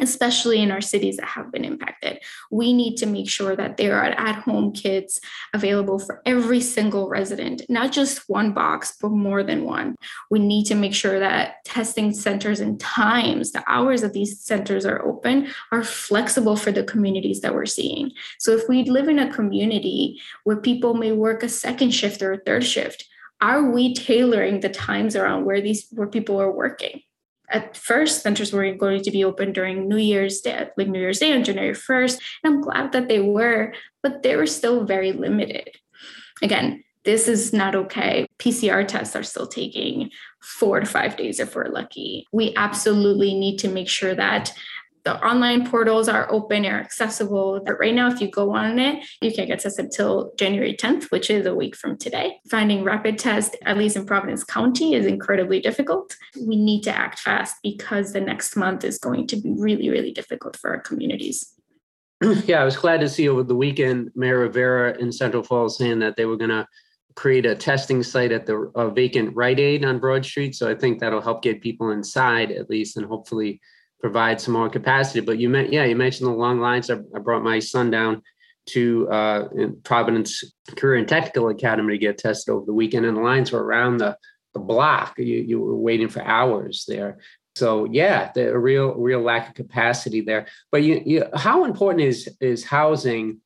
especially 0.00 0.60
in 0.60 0.70
our 0.70 0.80
cities 0.80 1.16
that 1.16 1.26
have 1.26 1.52
been 1.52 1.64
impacted. 1.64 2.18
We 2.50 2.72
need 2.72 2.96
to 2.96 3.06
make 3.06 3.28
sure 3.28 3.54
that 3.56 3.76
there 3.76 3.96
are 3.96 4.04
at 4.04 4.36
home 4.36 4.72
kits 4.72 5.20
available 5.52 5.98
for 5.98 6.22
every 6.26 6.60
single 6.60 7.08
resident, 7.08 7.62
not 7.68 7.92
just 7.92 8.28
one 8.28 8.52
box, 8.52 8.96
but 9.00 9.10
more 9.10 9.42
than 9.42 9.64
one. 9.64 9.96
We 10.30 10.38
need 10.38 10.64
to 10.66 10.74
make 10.74 10.94
sure 10.94 11.18
that 11.18 11.64
testing 11.64 12.12
centers 12.12 12.60
and 12.60 12.78
times, 12.80 13.52
the 13.52 13.64
hours 13.66 14.00
that 14.02 14.12
these 14.12 14.40
centers 14.40 14.84
are 14.84 15.04
open, 15.04 15.48
are 15.72 15.84
flexible 15.84 16.56
for 16.56 16.72
the 16.72 16.84
communities 16.84 17.40
that 17.40 17.54
we're 17.54 17.66
seeing. 17.66 18.12
So 18.38 18.52
if 18.52 18.68
we 18.68 18.84
live 18.84 19.08
in 19.08 19.18
a 19.18 19.32
community 19.32 20.20
where 20.44 20.56
people 20.56 20.94
may 20.94 21.12
work 21.12 21.42
a 21.42 21.48
second 21.48 21.90
shift 21.92 22.22
or 22.22 22.32
a 22.32 22.38
third 22.38 22.64
shift, 22.64 23.06
are 23.40 23.70
we 23.70 23.94
tailoring 23.94 24.60
the 24.60 24.68
times 24.68 25.16
around 25.16 25.44
where 25.44 25.60
these 25.60 25.88
where 25.90 26.06
people 26.06 26.40
are 26.40 26.50
working? 26.50 27.02
At 27.50 27.76
first 27.76 28.22
centers 28.22 28.52
were 28.52 28.72
going 28.72 29.02
to 29.02 29.10
be 29.10 29.24
open 29.24 29.52
during 29.52 29.88
New 29.88 29.96
Year's 29.96 30.40
Day, 30.40 30.68
like 30.76 30.88
New 30.88 31.00
Year's 31.00 31.18
Day 31.18 31.32
on 31.32 31.44
January 31.44 31.74
1st. 31.74 32.20
And 32.42 32.54
I'm 32.54 32.60
glad 32.60 32.92
that 32.92 33.08
they 33.08 33.20
were, 33.20 33.74
but 34.02 34.22
they 34.22 34.36
were 34.36 34.46
still 34.46 34.84
very 34.84 35.12
limited. 35.12 35.68
Again, 36.42 36.82
this 37.04 37.28
is 37.28 37.52
not 37.52 37.74
okay. 37.74 38.26
PCR 38.38 38.86
tests 38.86 39.14
are 39.14 39.22
still 39.22 39.46
taking 39.46 40.10
four 40.40 40.80
to 40.80 40.86
five 40.86 41.16
days 41.16 41.38
if 41.38 41.54
we're 41.54 41.68
lucky. 41.68 42.26
We 42.32 42.54
absolutely 42.56 43.34
need 43.34 43.58
to 43.58 43.68
make 43.68 43.88
sure 43.88 44.14
that 44.14 44.52
the 45.04 45.22
online 45.22 45.68
portals 45.68 46.08
are 46.08 46.30
open 46.32 46.64
and 46.64 46.74
accessible. 46.74 47.60
But 47.64 47.78
right 47.78 47.94
now, 47.94 48.10
if 48.10 48.20
you 48.20 48.30
go 48.30 48.54
on 48.54 48.78
it, 48.78 49.04
you 49.20 49.32
can't 49.32 49.48
get 49.48 49.60
tested 49.60 49.84
until 49.84 50.32
January 50.36 50.74
10th, 50.74 51.10
which 51.10 51.28
is 51.30 51.44
a 51.44 51.54
week 51.54 51.76
from 51.76 51.98
today. 51.98 52.38
Finding 52.50 52.84
rapid 52.84 53.18
tests, 53.18 53.54
at 53.66 53.76
least 53.76 53.96
in 53.96 54.06
Providence 54.06 54.44
County, 54.44 54.94
is 54.94 55.06
incredibly 55.06 55.60
difficult. 55.60 56.16
We 56.40 56.56
need 56.56 56.82
to 56.84 56.96
act 56.96 57.18
fast 57.18 57.56
because 57.62 58.12
the 58.12 58.20
next 58.20 58.56
month 58.56 58.82
is 58.82 58.98
going 58.98 59.26
to 59.28 59.36
be 59.36 59.52
really, 59.56 59.90
really 59.90 60.12
difficult 60.12 60.56
for 60.56 60.70
our 60.70 60.80
communities. 60.80 61.52
Yeah, 62.46 62.62
I 62.62 62.64
was 62.64 62.76
glad 62.76 63.00
to 63.00 63.08
see 63.08 63.28
over 63.28 63.42
the 63.42 63.56
weekend 63.56 64.10
Mayor 64.14 64.38
Rivera 64.38 64.96
in 64.98 65.12
Central 65.12 65.42
Falls 65.42 65.76
saying 65.76 65.98
that 65.98 66.16
they 66.16 66.24
were 66.24 66.36
going 66.36 66.50
to 66.50 66.66
create 67.16 67.44
a 67.44 67.54
testing 67.54 68.02
site 68.02 68.32
at 68.32 68.46
the 68.46 68.70
uh, 68.74 68.88
vacant 68.88 69.36
Rite 69.36 69.60
Aid 69.60 69.84
on 69.84 69.98
Broad 69.98 70.24
Street. 70.24 70.54
So 70.54 70.70
I 70.70 70.74
think 70.74 70.98
that'll 70.98 71.20
help 71.20 71.42
get 71.42 71.60
people 71.60 71.90
inside 71.90 72.50
at 72.50 72.70
least, 72.70 72.96
and 72.96 73.04
hopefully 73.04 73.60
provide 74.04 74.38
some 74.38 74.52
more 74.52 74.68
capacity. 74.68 75.20
But 75.20 75.38
you 75.38 75.48
meant, 75.48 75.72
yeah, 75.72 75.86
you 75.86 75.96
mentioned 75.96 76.28
the 76.28 76.34
long 76.34 76.60
lines. 76.60 76.90
I, 76.90 76.96
I 77.16 77.20
brought 77.20 77.42
my 77.42 77.58
son 77.58 77.90
down 77.90 78.20
to 78.66 79.08
uh, 79.08 79.48
Providence 79.82 80.44
Career 80.76 80.98
and 80.98 81.08
Technical 81.08 81.48
Academy 81.48 81.94
to 81.94 81.98
get 81.98 82.18
tested 82.18 82.52
over 82.52 82.66
the 82.66 82.74
weekend, 82.74 83.06
and 83.06 83.16
the 83.16 83.22
lines 83.22 83.50
were 83.50 83.64
around 83.64 83.96
the 83.96 84.14
the 84.52 84.60
block. 84.60 85.14
You 85.16 85.24
you 85.24 85.58
were 85.58 85.78
waiting 85.78 86.10
for 86.10 86.22
hours 86.22 86.84
there. 86.86 87.16
So 87.56 87.86
yeah, 87.86 88.30
the 88.34 88.50
a 88.50 88.58
real 88.58 88.92
real 88.94 89.22
lack 89.22 89.48
of 89.48 89.54
capacity 89.54 90.20
there. 90.20 90.48
But 90.70 90.82
you, 90.82 91.02
you 91.06 91.24
how 91.34 91.64
important 91.64 92.02
is 92.02 92.28
is 92.42 92.62
housing 92.62 93.40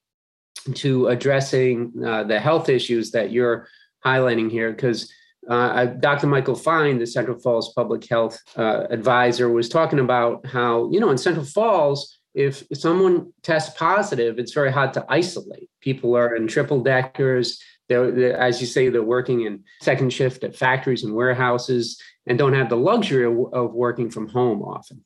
to 0.75 1.07
addressing 1.07 1.93
uh, 2.05 2.25
the 2.25 2.41
health 2.41 2.69
issues 2.69 3.13
that 3.13 3.31
you're 3.31 3.69
highlighting 4.05 4.51
here? 4.51 4.73
Because 4.73 5.13
uh, 5.49 5.87
Dr. 5.87 6.27
Michael 6.27 6.55
Fine, 6.55 6.99
the 6.99 7.07
Central 7.07 7.39
Falls 7.39 7.73
Public 7.73 8.07
Health 8.07 8.39
uh, 8.57 8.85
advisor, 8.91 9.49
was 9.49 9.69
talking 9.69 9.99
about 9.99 10.47
how 10.47 10.91
you 10.91 11.01
know 11.01 11.11
in 11.11 11.19
Central 11.19 11.45
Falls. 11.45 12.15
If 12.35 12.63
someone 12.75 13.33
tests 13.43 13.77
positive, 13.77 14.39
it's 14.39 14.53
very 14.53 14.71
hard 14.71 14.93
to 14.93 15.05
isolate. 15.09 15.69
People 15.81 16.15
are 16.15 16.37
in 16.37 16.47
triple 16.47 16.83
deckers. 16.83 17.61
They're, 17.89 18.13
they're, 18.13 18.39
as 18.39 18.61
you 18.61 18.67
say, 18.67 18.91
they're 18.91 19.03
working 19.03 19.41
in 19.41 19.65
second 19.81 20.13
shift 20.13 20.45
at 20.45 20.55
factories 20.55 21.03
and 21.03 21.15
warehouses 21.15 22.01
and 22.27 22.39
don't 22.39 22.53
have 22.53 22.69
the 22.69 22.77
luxury 22.77 23.25
of, 23.25 23.53
of 23.53 23.73
working 23.73 24.11
from 24.11 24.29
home 24.29 24.63
often. 24.63 25.05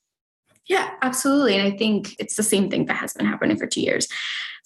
Yeah, 0.66 0.90
absolutely. 1.02 1.56
And 1.56 1.72
I 1.72 1.76
think 1.76 2.16
it's 2.18 2.36
the 2.36 2.42
same 2.42 2.70
thing 2.70 2.86
that 2.86 2.96
has 2.96 3.14
been 3.14 3.26
happening 3.26 3.56
for 3.56 3.66
two 3.66 3.80
years. 3.80 4.08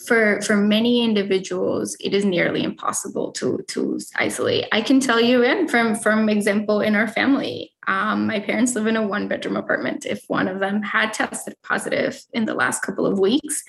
For 0.05 0.43
for 0.43 0.57
many 0.57 1.03
individuals, 1.03 1.97
it 2.01 2.13
is 2.13 2.25
nearly 2.25 2.63
impossible 2.63 3.33
to 3.33 3.65
to 3.69 3.99
isolate. 4.17 4.67
I 4.71 4.83
can 4.83 5.01
tell 5.01 5.21
you, 5.21 5.43
and 5.43 5.71
from 5.71 5.95
from 5.95 6.29
example 6.29 6.83
in 6.83 6.95
our 6.95 7.09
family, 7.09 7.73
um, 7.87 8.27
my 8.27 8.41
parents 8.41 8.75
live 8.75 8.87
in 8.87 8.97
a 8.97 9.07
one 9.07 9.27
bedroom 9.27 9.57
apartment. 9.57 10.05
If 10.05 10.25
one 10.29 10.49
of 10.49 10.61
them 10.61 10.83
had 10.83 11.15
tested 11.15 11.55
positive 11.63 12.23
in 12.35 12.45
the 12.45 12.55
last 12.55 12.83
couple 12.83 13.07
of 13.07 13.19
weeks, 13.19 13.65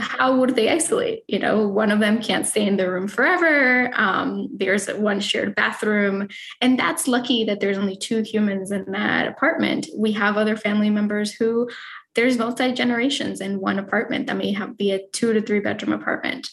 how 0.00 0.36
would 0.36 0.56
they 0.56 0.70
isolate? 0.70 1.22
You 1.28 1.38
know, 1.38 1.66
one 1.66 1.90
of 1.90 2.00
them 2.00 2.22
can't 2.22 2.46
stay 2.46 2.66
in 2.66 2.76
the 2.76 2.90
room 2.90 3.06
forever. 3.06 3.90
Um, 3.94 4.48
there's 4.52 4.88
one 4.88 5.20
shared 5.20 5.54
bathroom. 5.54 6.28
And 6.60 6.78
that's 6.78 7.06
lucky 7.06 7.44
that 7.44 7.60
there's 7.60 7.78
only 7.78 7.96
two 7.96 8.22
humans 8.22 8.70
in 8.72 8.90
that 8.92 9.28
apartment. 9.28 9.88
We 9.96 10.12
have 10.12 10.36
other 10.36 10.56
family 10.56 10.90
members 10.90 11.32
who 11.32 11.68
there's 12.14 12.38
multi 12.38 12.72
generations 12.72 13.40
in 13.40 13.60
one 13.60 13.78
apartment 13.78 14.26
that 14.26 14.36
may 14.36 14.52
have 14.52 14.76
be 14.76 14.92
a 14.92 15.06
two 15.12 15.32
to 15.32 15.40
three 15.42 15.60
bedroom 15.60 15.92
apartment. 15.92 16.50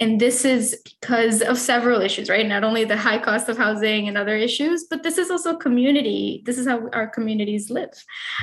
And 0.00 0.20
this 0.20 0.44
is 0.44 0.82
because 1.00 1.42
of 1.42 1.58
several 1.58 2.00
issues, 2.00 2.28
right? 2.28 2.44
Not 2.44 2.64
only 2.64 2.84
the 2.84 2.96
high 2.96 3.18
cost 3.18 3.48
of 3.48 3.56
housing 3.56 4.08
and 4.08 4.18
other 4.18 4.36
issues, 4.36 4.84
but 4.90 5.04
this 5.04 5.16
is 5.16 5.30
also 5.30 5.56
community. 5.56 6.42
This 6.44 6.58
is 6.58 6.66
how 6.66 6.88
our 6.92 7.06
communities 7.06 7.70
live. 7.70 7.92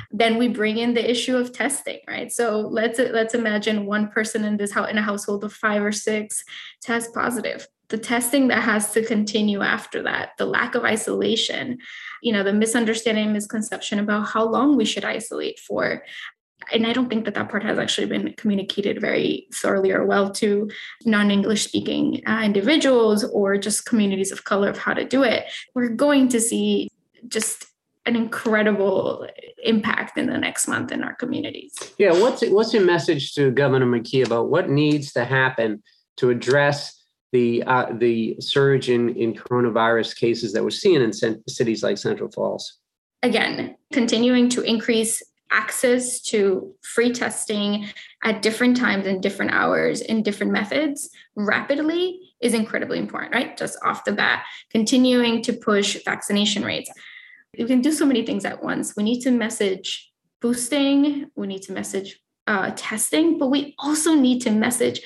Then 0.09 0.37
we 0.37 0.47
bring 0.47 0.77
in 0.77 0.93
the 0.93 1.11
issue 1.11 1.35
of 1.35 1.51
testing, 1.51 1.99
right? 2.07 2.31
So 2.31 2.59
let's 2.59 2.97
let's 2.97 3.33
imagine 3.33 3.85
one 3.85 4.07
person 4.07 4.45
in 4.45 4.55
this 4.55 4.71
house 4.71 4.89
in 4.89 4.97
a 4.97 5.01
household 5.01 5.43
of 5.43 5.51
five 5.51 5.83
or 5.83 5.91
six 5.91 6.45
test 6.81 7.13
positive. 7.13 7.67
The 7.89 7.97
testing 7.97 8.47
that 8.49 8.63
has 8.63 8.91
to 8.93 9.03
continue 9.03 9.61
after 9.61 10.03
that, 10.03 10.31
the 10.37 10.45
lack 10.45 10.75
of 10.75 10.83
isolation, 10.83 11.79
you 12.21 12.31
know, 12.31 12.43
the 12.43 12.53
misunderstanding, 12.53 13.33
misconception 13.33 13.99
about 13.99 14.27
how 14.27 14.45
long 14.45 14.77
we 14.77 14.85
should 14.85 15.05
isolate 15.05 15.59
for, 15.59 16.03
and 16.71 16.85
I 16.85 16.93
don't 16.93 17.09
think 17.09 17.25
that 17.25 17.33
that 17.33 17.49
part 17.49 17.63
has 17.63 17.79
actually 17.79 18.07
been 18.07 18.33
communicated 18.33 19.01
very 19.01 19.47
thoroughly 19.53 19.91
or 19.91 20.05
well 20.05 20.29
to 20.31 20.69
non-English 21.05 21.63
speaking 21.63 22.21
uh, 22.27 22.41
individuals 22.43 23.23
or 23.23 23.57
just 23.57 23.85
communities 23.85 24.31
of 24.31 24.43
color 24.43 24.69
of 24.69 24.77
how 24.77 24.93
to 24.93 25.05
do 25.05 25.23
it. 25.23 25.45
We're 25.73 25.89
going 25.89 26.27
to 26.29 26.39
see 26.39 26.89
just 27.27 27.65
an 28.05 28.15
incredible 28.15 29.27
impact 29.63 30.17
in 30.17 30.27
the 30.27 30.37
next 30.37 30.67
month 30.67 30.91
in 30.91 31.03
our 31.03 31.15
communities. 31.15 31.73
Yeah, 31.97 32.11
what's 32.11 32.45
what's 32.47 32.73
your 32.73 32.85
message 32.85 33.33
to 33.33 33.51
Governor 33.51 33.85
McKee 33.85 34.25
about 34.25 34.49
what 34.49 34.69
needs 34.69 35.13
to 35.13 35.25
happen 35.25 35.83
to 36.17 36.29
address 36.29 36.98
the 37.31 37.63
uh, 37.63 37.93
the 37.93 38.35
surge 38.39 38.89
in, 38.89 39.15
in 39.15 39.33
coronavirus 39.33 40.15
cases 40.15 40.53
that 40.53 40.63
we're 40.63 40.69
seeing 40.69 41.01
in 41.01 41.13
cities 41.47 41.83
like 41.83 41.97
Central 41.97 42.31
Falls? 42.31 42.79
Again, 43.21 43.75
continuing 43.91 44.49
to 44.49 44.61
increase 44.61 45.21
access 45.51 46.21
to 46.21 46.73
free 46.81 47.11
testing 47.11 47.87
at 48.23 48.41
different 48.41 48.77
times 48.77 49.07
and 49.07 49.21
different 49.21 49.51
hours 49.51 50.01
in 50.01 50.21
different 50.21 50.51
methods 50.51 51.09
rapidly 51.35 52.19
is 52.41 52.53
incredibly 52.53 52.99
important, 52.99 53.33
right? 53.33 53.57
Just 53.57 53.77
off 53.83 54.05
the 54.05 54.11
bat, 54.11 54.45
continuing 54.69 55.41
to 55.43 55.53
push 55.53 55.97
vaccination 56.05 56.63
rates. 56.63 56.91
We 57.57 57.65
can 57.65 57.81
do 57.81 57.91
so 57.91 58.05
many 58.05 58.25
things 58.25 58.45
at 58.45 58.63
once. 58.63 58.95
We 58.95 59.03
need 59.03 59.21
to 59.21 59.31
message 59.31 60.11
boosting, 60.39 61.29
we 61.35 61.47
need 61.47 61.63
to 61.63 61.73
message 61.73 62.21
uh, 62.47 62.71
testing, 62.75 63.37
but 63.37 63.47
we 63.47 63.75
also 63.77 64.13
need 64.13 64.41
to 64.41 64.51
message 64.51 65.01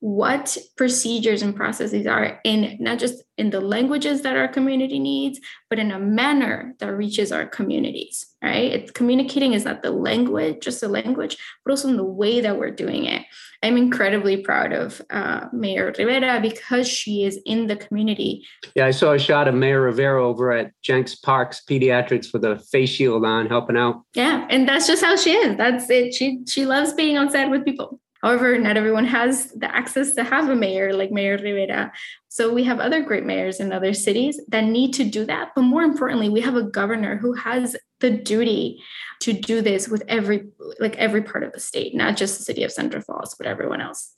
what 0.00 0.56
procedures 0.76 1.42
and 1.42 1.56
processes 1.56 2.06
are 2.06 2.40
in 2.44 2.76
not 2.78 2.98
just 2.98 3.24
in 3.36 3.50
the 3.50 3.60
languages 3.60 4.22
that 4.22 4.36
our 4.36 4.46
community 4.46 4.98
needs 4.98 5.40
but 5.68 5.78
in 5.78 5.90
a 5.90 5.98
manner 5.98 6.74
that 6.78 6.92
reaches 6.92 7.32
our 7.32 7.46
communities 7.46 8.26
right? 8.40 8.70
It's 8.70 8.92
communicating 8.92 9.54
is 9.54 9.64
not 9.64 9.82
the 9.82 9.90
language 9.90 10.62
just 10.62 10.80
the 10.80 10.88
language 10.88 11.36
but 11.64 11.72
also 11.72 11.88
in 11.88 11.96
the 11.96 12.04
way 12.04 12.40
that 12.40 12.56
we're 12.56 12.70
doing 12.70 13.06
it. 13.06 13.24
I'm 13.64 13.76
incredibly 13.76 14.36
proud 14.36 14.72
of 14.72 15.02
uh, 15.10 15.46
mayor 15.52 15.92
rivera 15.98 16.40
because 16.40 16.88
she 16.88 17.24
is 17.24 17.40
in 17.44 17.66
the 17.66 17.74
community. 17.74 18.46
Yeah 18.76 18.86
i 18.86 18.92
saw 18.92 19.14
a 19.14 19.18
shot 19.18 19.48
of 19.48 19.54
mayor 19.56 19.80
rivera 19.80 20.24
over 20.24 20.52
at 20.52 20.72
jenks 20.82 21.16
parks 21.16 21.62
pediatrics 21.68 22.32
with 22.32 22.44
a 22.44 22.60
face 22.70 22.90
shield 22.90 23.24
on 23.24 23.48
helping 23.48 23.76
out. 23.76 24.02
Yeah 24.14 24.46
and 24.48 24.68
that's 24.68 24.86
just 24.86 25.02
how 25.02 25.16
she 25.16 25.32
is. 25.32 25.56
That's 25.56 25.90
it. 25.90 26.14
She 26.14 26.38
she 26.46 26.66
loves 26.66 26.92
being 26.92 27.18
on 27.18 27.30
set 27.30 27.50
with 27.50 27.64
people 27.64 28.00
However, 28.22 28.58
not 28.58 28.76
everyone 28.76 29.04
has 29.06 29.52
the 29.52 29.74
access 29.74 30.14
to 30.14 30.24
have 30.24 30.48
a 30.48 30.56
mayor 30.56 30.92
like 30.92 31.12
Mayor 31.12 31.38
Rivera. 31.38 31.92
So 32.28 32.52
we 32.52 32.64
have 32.64 32.80
other 32.80 33.02
great 33.02 33.24
mayors 33.24 33.60
in 33.60 33.72
other 33.72 33.94
cities 33.94 34.40
that 34.48 34.64
need 34.64 34.92
to 34.94 35.04
do 35.04 35.24
that. 35.26 35.50
But 35.54 35.62
more 35.62 35.82
importantly, 35.82 36.28
we 36.28 36.40
have 36.40 36.56
a 36.56 36.62
governor 36.62 37.16
who 37.16 37.32
has 37.34 37.76
the 38.00 38.10
duty 38.10 38.82
to 39.20 39.32
do 39.32 39.60
this 39.60 39.88
with 39.88 40.02
every 40.08 40.48
like 40.78 40.96
every 40.96 41.22
part 41.22 41.44
of 41.44 41.52
the 41.52 41.60
state, 41.60 41.94
not 41.94 42.16
just 42.16 42.38
the 42.38 42.44
city 42.44 42.64
of 42.64 42.72
Central 42.72 43.02
Falls, 43.02 43.34
but 43.36 43.46
everyone 43.46 43.80
else. 43.80 44.14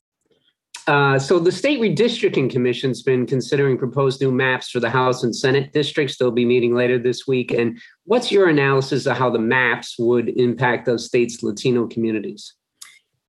Uh, 0.87 1.19
so 1.19 1.39
the 1.39 1.53
state 1.53 1.79
redistricting 1.79 2.51
commission's 2.51 3.03
been 3.03 3.27
considering 3.27 3.79
proposed 3.79 4.21
new 4.21 4.33
maps 4.33 4.71
for 4.71 4.81
the 4.81 4.91
House 4.91 5.23
and 5.23 5.37
Senate 5.37 5.73
districts. 5.73 6.17
They'll 6.17 6.31
be 6.31 6.45
meeting 6.45 6.75
later 6.75 6.99
this 6.99 7.27
week. 7.27 7.53
And 7.53 7.79
what's 8.05 8.33
your 8.33 8.49
analysis 8.49 9.07
of 9.07 9.17
how 9.17 9.31
the 9.31 9.39
maps 9.39 9.97
would 9.99 10.31
impact 10.31 10.87
those 10.87 11.07
states' 11.07 11.43
Latino 11.43 11.87
communities? 11.87 12.55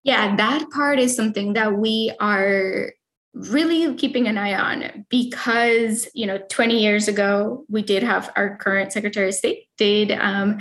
Yeah, 0.03 0.35
that 0.35 0.69
part 0.71 0.99
is 0.99 1.15
something 1.15 1.53
that 1.53 1.73
we 1.77 2.11
are 2.19 2.93
really 3.33 3.95
keeping 3.95 4.27
an 4.27 4.37
eye 4.37 4.53
on 4.53 5.05
because 5.09 6.07
you 6.13 6.25
know 6.25 6.37
20 6.49 6.81
years 6.81 7.07
ago 7.07 7.63
we 7.69 7.81
did 7.81 8.03
have 8.03 8.29
our 8.35 8.57
current 8.57 8.91
secretary 8.91 9.29
of 9.29 9.33
state 9.33 9.67
did 9.77 10.11
um, 10.11 10.57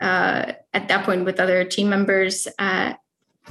uh, 0.00 0.52
at 0.72 0.86
that 0.86 1.04
point 1.04 1.24
with 1.24 1.40
other 1.40 1.64
team 1.64 1.88
members 1.88 2.46
uh, 2.60 2.92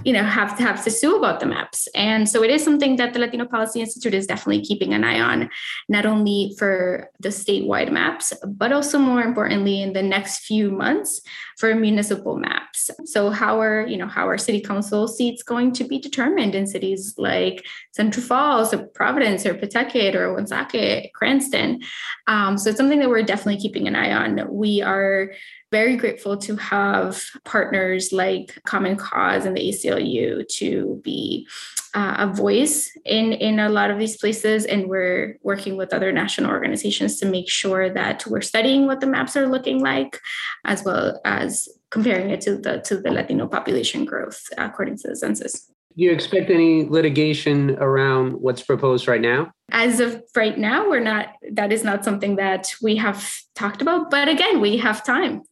you 0.04 0.12
know 0.12 0.24
have 0.24 0.58
to 0.58 0.64
have 0.64 0.84
to 0.84 0.92
sue 0.92 1.16
about 1.16 1.40
the 1.40 1.46
maps. 1.46 1.88
And 1.96 2.28
so 2.28 2.44
it 2.44 2.50
is 2.50 2.64
something 2.64 2.96
that 2.96 3.14
the 3.14 3.20
latino 3.20 3.46
policy 3.46 3.80
institute 3.80 4.14
is 4.14 4.26
definitely 4.26 4.62
keeping 4.62 4.94
an 4.94 5.04
eye 5.04 5.20
on 5.20 5.50
not 5.88 6.06
only 6.06 6.56
for 6.58 7.10
the 7.20 7.30
statewide 7.30 7.92
maps 7.92 8.34
but 8.46 8.72
also 8.72 8.98
more 8.98 9.22
importantly 9.22 9.82
in 9.82 9.94
the 9.94 10.02
next 10.02 10.46
few 10.46 10.72
months 10.72 11.22
for 11.58 11.76
municipal 11.76 12.38
maps. 12.38 12.90
So 13.06 13.30
how 13.30 13.62
are 13.62 13.86
you 13.86 13.98
know 13.98 14.08
how 14.08 14.28
are 14.28 14.38
city 14.38 14.62
council 14.62 15.08
seats 15.08 15.44
going 15.44 15.72
to 15.74 15.84
be 15.84 16.00
determined 16.00 16.56
in 16.56 16.66
cities 16.66 17.14
like 17.18 17.64
central 17.92 18.26
falls 18.26 18.74
or 18.74 18.88
providence 18.88 19.46
or 19.46 19.54
pawtucket 19.54 20.16
or 20.16 20.34
woonsocket 20.34 21.14
cranston? 21.14 21.82
Um, 22.28 22.58
so 22.58 22.70
it's 22.70 22.78
something 22.78 23.00
that 23.00 23.10
we're 23.10 23.24
definitely 23.24 23.62
keeping 23.62 23.88
an 23.88 23.96
eye 23.96 24.12
on. 24.12 24.52
We 24.52 24.82
are 24.82 25.32
very 25.74 25.96
grateful 25.96 26.38
to 26.38 26.56
have 26.56 27.24
partners 27.46 28.14
like 28.14 28.62
Common 28.64 28.96
Cause 28.96 29.44
and 29.48 29.58
the 29.58 29.70
ACLU 29.70 30.48
to 30.60 31.02
be 31.04 31.48
uh, 31.96 32.16
a 32.20 32.28
voice 32.28 32.96
in, 33.06 33.34
in 33.34 33.60
a 33.60 33.70
lot 33.70 33.90
of 33.90 33.98
these 33.98 34.16
places. 34.16 34.66
And 34.66 34.88
we're 34.88 35.40
working 35.42 35.76
with 35.76 35.92
other 35.92 36.12
national 36.12 36.52
organizations 36.52 37.20
to 37.20 37.26
make 37.26 37.50
sure 37.50 37.90
that 37.90 38.24
we're 38.28 38.42
studying 38.42 38.86
what 38.86 39.00
the 39.00 39.08
maps 39.08 39.36
are 39.36 39.48
looking 39.48 39.80
like, 39.82 40.22
as 40.64 40.84
well 40.84 41.20
as 41.26 41.68
comparing 41.90 42.30
it 42.30 42.42
to 42.42 42.52
the 42.58 42.74
to 42.88 42.98
the 42.98 43.12
Latino 43.12 43.48
population 43.48 44.06
growth 44.06 44.42
according 44.58 44.98
to 45.00 45.08
the 45.10 45.16
census. 45.16 45.54
Do 45.96 46.04
you 46.04 46.12
expect 46.12 46.50
any 46.50 46.86
litigation 46.86 47.78
around 47.78 48.34
what's 48.34 48.64
proposed 48.64 49.08
right 49.08 49.22
now? 49.22 49.52
As 49.72 50.00
of 50.00 50.24
right 50.36 50.58
now, 50.58 50.90
we're 50.90 51.08
not, 51.14 51.28
that 51.52 51.72
is 51.72 51.84
not 51.84 52.04
something 52.04 52.36
that 52.38 52.74
we 52.82 52.96
have 52.96 53.20
talked 53.54 53.82
about. 53.82 54.10
But 54.10 54.28
again, 54.28 54.60
we 54.60 54.78
have 54.78 55.04
time. 55.04 55.44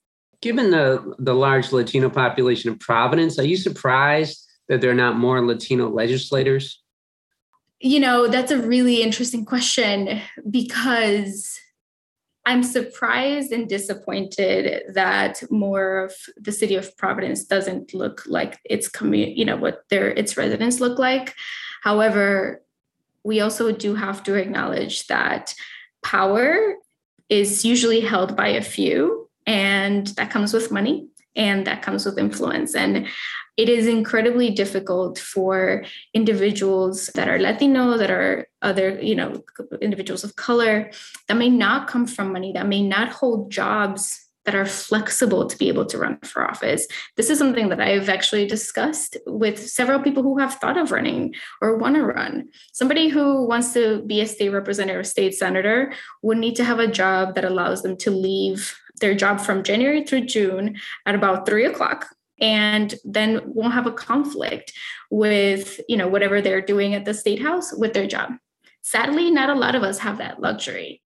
Given 0.41 0.71
the, 0.71 1.15
the 1.19 1.35
large 1.35 1.71
Latino 1.71 2.09
population 2.09 2.71
of 2.71 2.79
Providence, 2.79 3.37
are 3.37 3.45
you 3.45 3.57
surprised 3.57 4.47
that 4.67 4.81
there 4.81 4.91
are 4.91 4.95
not 4.95 5.17
more 5.17 5.45
Latino 5.45 5.89
legislators? 5.89 6.81
You 7.79 7.99
know, 7.99 8.27
that's 8.27 8.51
a 8.51 8.59
really 8.59 9.01
interesting 9.01 9.45
question 9.45 10.21
because 10.49 11.59
I'm 12.45 12.63
surprised 12.63 13.51
and 13.51 13.69
disappointed 13.69 14.93
that 14.93 15.43
more 15.51 16.05
of 16.05 16.13
the 16.37 16.51
city 16.51 16.75
of 16.75 16.95
Providence 16.97 17.43
doesn't 17.43 17.93
look 17.93 18.23
like 18.25 18.59
its 18.65 18.87
community, 18.87 19.33
you 19.33 19.45
know, 19.45 19.57
what 19.57 19.83
their 19.89 20.09
its 20.09 20.37
residents 20.37 20.79
look 20.79 20.97
like. 20.97 21.35
However, 21.83 22.63
we 23.23 23.41
also 23.41 23.71
do 23.71 23.93
have 23.93 24.23
to 24.23 24.35
acknowledge 24.35 25.07
that 25.07 25.53
power 26.03 26.75
is 27.29 27.63
usually 27.63 28.01
held 28.01 28.35
by 28.35 28.47
a 28.47 28.61
few, 28.61 29.20
and 29.45 30.07
that 30.07 30.29
comes 30.29 30.53
with 30.53 30.71
money 30.71 31.07
and 31.35 31.65
that 31.67 31.81
comes 31.81 32.05
with 32.05 32.17
influence. 32.17 32.75
And 32.75 33.07
it 33.57 33.69
is 33.69 33.87
incredibly 33.87 34.49
difficult 34.49 35.17
for 35.17 35.85
individuals 36.13 37.07
that 37.15 37.27
are 37.27 37.39
Latino, 37.39 37.97
that 37.97 38.09
are 38.09 38.47
other, 38.61 38.99
you 39.01 39.15
know, 39.15 39.43
individuals 39.81 40.23
of 40.23 40.35
color 40.35 40.91
that 41.27 41.37
may 41.37 41.49
not 41.49 41.87
come 41.87 42.07
from 42.07 42.33
money, 42.33 42.53
that 42.53 42.67
may 42.67 42.81
not 42.81 43.09
hold 43.09 43.51
jobs 43.51 44.27
that 44.45 44.55
are 44.55 44.65
flexible 44.65 45.45
to 45.45 45.55
be 45.57 45.67
able 45.67 45.85
to 45.85 45.99
run 45.99 46.17
for 46.23 46.49
office. 46.49 46.87
This 47.15 47.29
is 47.29 47.37
something 47.37 47.69
that 47.69 47.79
I've 47.79 48.09
actually 48.09 48.47
discussed 48.47 49.15
with 49.27 49.69
several 49.69 49.99
people 49.99 50.23
who 50.23 50.39
have 50.39 50.55
thought 50.55 50.77
of 50.77 50.91
running 50.91 51.35
or 51.61 51.77
want 51.77 51.95
to 51.95 52.03
run. 52.03 52.49
Somebody 52.73 53.09
who 53.09 53.45
wants 53.45 53.73
to 53.73 54.01
be 54.01 54.21
a 54.21 54.25
state 54.25 54.49
representative, 54.49 55.01
or 55.01 55.03
state 55.03 55.35
senator, 55.35 55.93
would 56.23 56.39
need 56.39 56.55
to 56.55 56.63
have 56.63 56.79
a 56.79 56.87
job 56.87 57.35
that 57.35 57.45
allows 57.45 57.83
them 57.83 57.95
to 57.97 58.09
leave 58.09 58.75
their 59.01 59.13
job 59.13 59.39
from 59.41 59.63
January 59.63 60.03
through 60.03 60.25
June 60.25 60.77
at 61.05 61.15
about 61.15 61.45
three 61.45 61.65
o'clock. 61.65 62.07
And 62.39 62.95
then 63.03 63.41
won't 63.45 63.73
have 63.73 63.85
a 63.85 63.91
conflict 63.91 64.73
with 65.11 65.79
you 65.87 65.97
know 65.97 66.07
whatever 66.07 66.41
they're 66.41 66.61
doing 66.61 66.95
at 66.95 67.05
the 67.05 67.13
state 67.13 67.41
house 67.41 67.71
with 67.73 67.93
their 67.93 68.07
job. 68.07 68.31
Sadly 68.81 69.29
not 69.29 69.49
a 69.49 69.53
lot 69.53 69.75
of 69.75 69.83
us 69.83 69.99
have 69.99 70.17
that 70.17 70.41
luxury. 70.41 71.01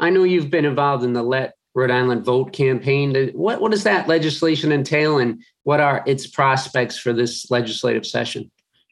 I 0.00 0.10
know 0.10 0.24
you've 0.24 0.50
been 0.50 0.64
involved 0.64 1.04
in 1.04 1.12
the 1.12 1.22
let 1.22 1.54
rhode 1.74 1.92
island 1.92 2.24
vote 2.24 2.52
campaign. 2.52 3.30
What, 3.34 3.60
what 3.60 3.70
does 3.70 3.84
that 3.84 4.08
legislation 4.08 4.72
entail 4.72 5.18
and 5.18 5.40
what 5.62 5.80
are 5.80 6.02
its 6.06 6.26
prospects 6.26 6.98
for 6.98 7.12
this 7.12 7.48
legislative 7.50 8.04
session 8.04 8.50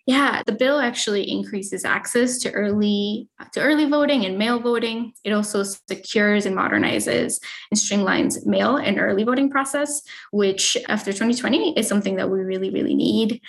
yeah, 0.09 0.43
the 0.47 0.53
bill 0.53 0.79
actually 0.81 1.31
increases 1.31 1.85
access 1.85 2.38
to 2.38 2.50
early 2.53 3.29
to 3.53 3.61
early 3.61 3.85
voting 3.85 4.25
and 4.25 4.38
mail 4.38 4.59
voting. 4.59 5.12
It 5.23 5.33
also 5.33 5.62
secures 5.62 6.47
and 6.47 6.57
modernizes 6.57 7.38
and 7.71 7.79
streamlines 7.79 8.47
mail 8.47 8.77
and 8.79 8.99
early 8.99 9.23
voting 9.25 9.50
process, 9.50 10.00
which 10.33 10.79
after 10.88 11.12
2020 11.12 11.79
is 11.79 11.87
something 11.87 12.17
that 12.17 12.31
we 12.31 12.41
really 12.41 12.71
really 12.71 12.95
need. 12.95 13.43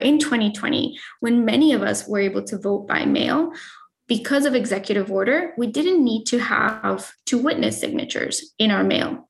In 0.00 0.18
2020, 0.18 0.98
when 1.20 1.44
many 1.44 1.74
of 1.74 1.82
us 1.82 2.08
were 2.08 2.18
able 2.18 2.42
to 2.42 2.58
vote 2.58 2.88
by 2.88 3.04
mail, 3.04 3.52
because 4.08 4.46
of 4.46 4.56
executive 4.56 5.12
order, 5.12 5.52
we 5.56 5.68
didn't 5.68 6.02
need 6.02 6.24
to 6.24 6.40
have 6.40 7.12
two 7.24 7.38
witness 7.38 7.78
signatures 7.78 8.52
in 8.58 8.72
our 8.72 8.82
mail. 8.82 9.28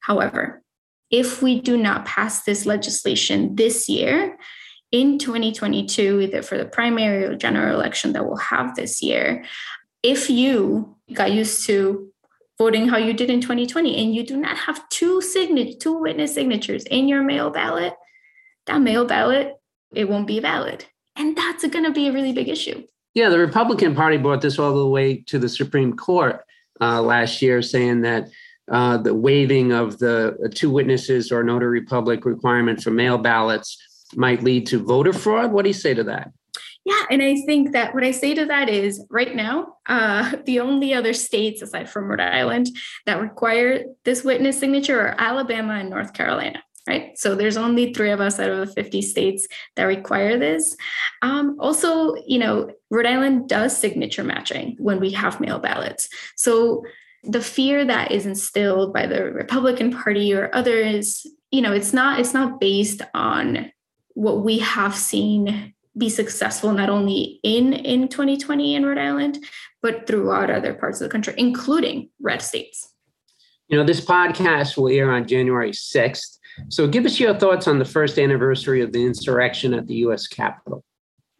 However, 0.00 0.62
if 1.10 1.42
we 1.42 1.60
do 1.60 1.76
not 1.76 2.06
pass 2.06 2.44
this 2.44 2.64
legislation 2.64 3.56
this 3.56 3.90
year, 3.90 4.38
in 4.94 5.18
2022, 5.18 6.20
either 6.20 6.40
for 6.40 6.56
the 6.56 6.64
primary 6.64 7.24
or 7.24 7.34
general 7.34 7.74
election 7.74 8.12
that 8.12 8.24
we'll 8.24 8.36
have 8.36 8.76
this 8.76 9.02
year, 9.02 9.44
if 10.04 10.30
you 10.30 10.96
got 11.12 11.32
used 11.32 11.66
to 11.66 12.12
voting 12.58 12.86
how 12.86 12.96
you 12.96 13.12
did 13.12 13.28
in 13.28 13.40
2020 13.40 14.00
and 14.00 14.14
you 14.14 14.24
do 14.24 14.36
not 14.36 14.56
have 14.56 14.88
two 14.90 15.20
signature 15.20 15.76
two 15.76 15.98
witness 15.98 16.32
signatures 16.32 16.84
in 16.84 17.08
your 17.08 17.24
mail 17.24 17.50
ballot, 17.50 17.94
that 18.66 18.80
mail 18.80 19.04
ballot, 19.04 19.54
it 19.92 20.08
won't 20.08 20.28
be 20.28 20.38
valid. 20.38 20.84
And 21.16 21.36
that's 21.36 21.66
going 21.66 21.84
to 21.84 21.90
be 21.90 22.06
a 22.06 22.12
really 22.12 22.32
big 22.32 22.48
issue. 22.48 22.84
Yeah, 23.14 23.30
the 23.30 23.38
Republican 23.40 23.96
Party 23.96 24.16
brought 24.16 24.42
this 24.42 24.60
all 24.60 24.78
the 24.78 24.86
way 24.86 25.16
to 25.26 25.40
the 25.40 25.48
Supreme 25.48 25.96
Court 25.96 26.44
uh, 26.80 27.02
last 27.02 27.42
year, 27.42 27.62
saying 27.62 28.02
that 28.02 28.28
uh, 28.70 28.98
the 28.98 29.14
waiving 29.14 29.72
of 29.72 29.98
the 29.98 30.52
two 30.54 30.70
witnesses 30.70 31.32
or 31.32 31.42
notary 31.42 31.82
public 31.82 32.24
requirement 32.24 32.80
for 32.80 32.92
mail 32.92 33.18
ballots 33.18 33.76
might 34.16 34.42
lead 34.42 34.66
to 34.68 34.82
voter 34.82 35.12
fraud. 35.12 35.52
What 35.52 35.62
do 35.62 35.68
you 35.68 35.74
say 35.74 35.94
to 35.94 36.04
that? 36.04 36.32
Yeah, 36.84 37.02
and 37.10 37.22
I 37.22 37.36
think 37.46 37.72
that 37.72 37.94
what 37.94 38.04
I 38.04 38.10
say 38.10 38.34
to 38.34 38.44
that 38.46 38.68
is 38.68 39.04
right 39.10 39.34
now, 39.34 39.76
uh, 39.86 40.36
the 40.44 40.60
only 40.60 40.92
other 40.92 41.12
states 41.12 41.62
aside 41.62 41.88
from 41.88 42.04
Rhode 42.04 42.20
Island 42.20 42.68
that 43.06 43.20
require 43.20 43.84
this 44.04 44.22
witness 44.22 44.60
signature 44.60 45.00
are 45.00 45.14
Alabama 45.18 45.74
and 45.74 45.90
North 45.90 46.12
Carolina. 46.12 46.62
Right. 46.86 47.18
So 47.18 47.34
there's 47.34 47.56
only 47.56 47.94
three 47.94 48.10
of 48.10 48.20
us 48.20 48.38
out 48.38 48.50
of 48.50 48.58
the 48.58 48.74
50 48.74 49.00
states 49.00 49.48
that 49.76 49.84
require 49.84 50.38
this. 50.38 50.76
Um, 51.22 51.56
also, 51.58 52.14
you 52.26 52.38
know, 52.38 52.70
Rhode 52.90 53.06
Island 53.06 53.48
does 53.48 53.74
signature 53.74 54.22
matching 54.22 54.76
when 54.78 55.00
we 55.00 55.10
have 55.12 55.40
mail 55.40 55.58
ballots. 55.58 56.10
So 56.36 56.82
the 57.22 57.40
fear 57.40 57.86
that 57.86 58.12
is 58.12 58.26
instilled 58.26 58.92
by 58.92 59.06
the 59.06 59.24
Republican 59.32 59.92
Party 59.92 60.34
or 60.34 60.54
others, 60.54 61.26
you 61.50 61.62
know, 61.62 61.72
it's 61.72 61.94
not 61.94 62.20
it's 62.20 62.34
not 62.34 62.60
based 62.60 63.00
on 63.14 63.70
what 64.14 64.42
we 64.42 64.58
have 64.58 64.94
seen 64.94 65.74
be 65.96 66.08
successful 66.08 66.72
not 66.72 66.90
only 66.90 67.38
in 67.42 67.72
in 67.72 68.08
2020 68.08 68.74
in 68.74 68.84
Rhode 68.84 68.98
Island, 68.98 69.38
but 69.82 70.06
throughout 70.06 70.50
other 70.50 70.74
parts 70.74 71.00
of 71.00 71.08
the 71.08 71.12
country, 71.12 71.34
including 71.36 72.10
red 72.20 72.42
states. 72.42 72.90
You 73.68 73.78
know, 73.78 73.84
this 73.84 74.00
podcast 74.00 74.76
will 74.76 74.88
air 74.88 75.10
on 75.12 75.26
January 75.26 75.70
6th. 75.70 76.38
So 76.68 76.86
give 76.86 77.04
us 77.04 77.18
your 77.18 77.34
thoughts 77.34 77.66
on 77.66 77.78
the 77.78 77.84
first 77.84 78.18
anniversary 78.18 78.82
of 78.82 78.92
the 78.92 79.04
insurrection 79.04 79.74
at 79.74 79.86
the 79.86 79.94
US 80.06 80.26
Capitol. 80.26 80.84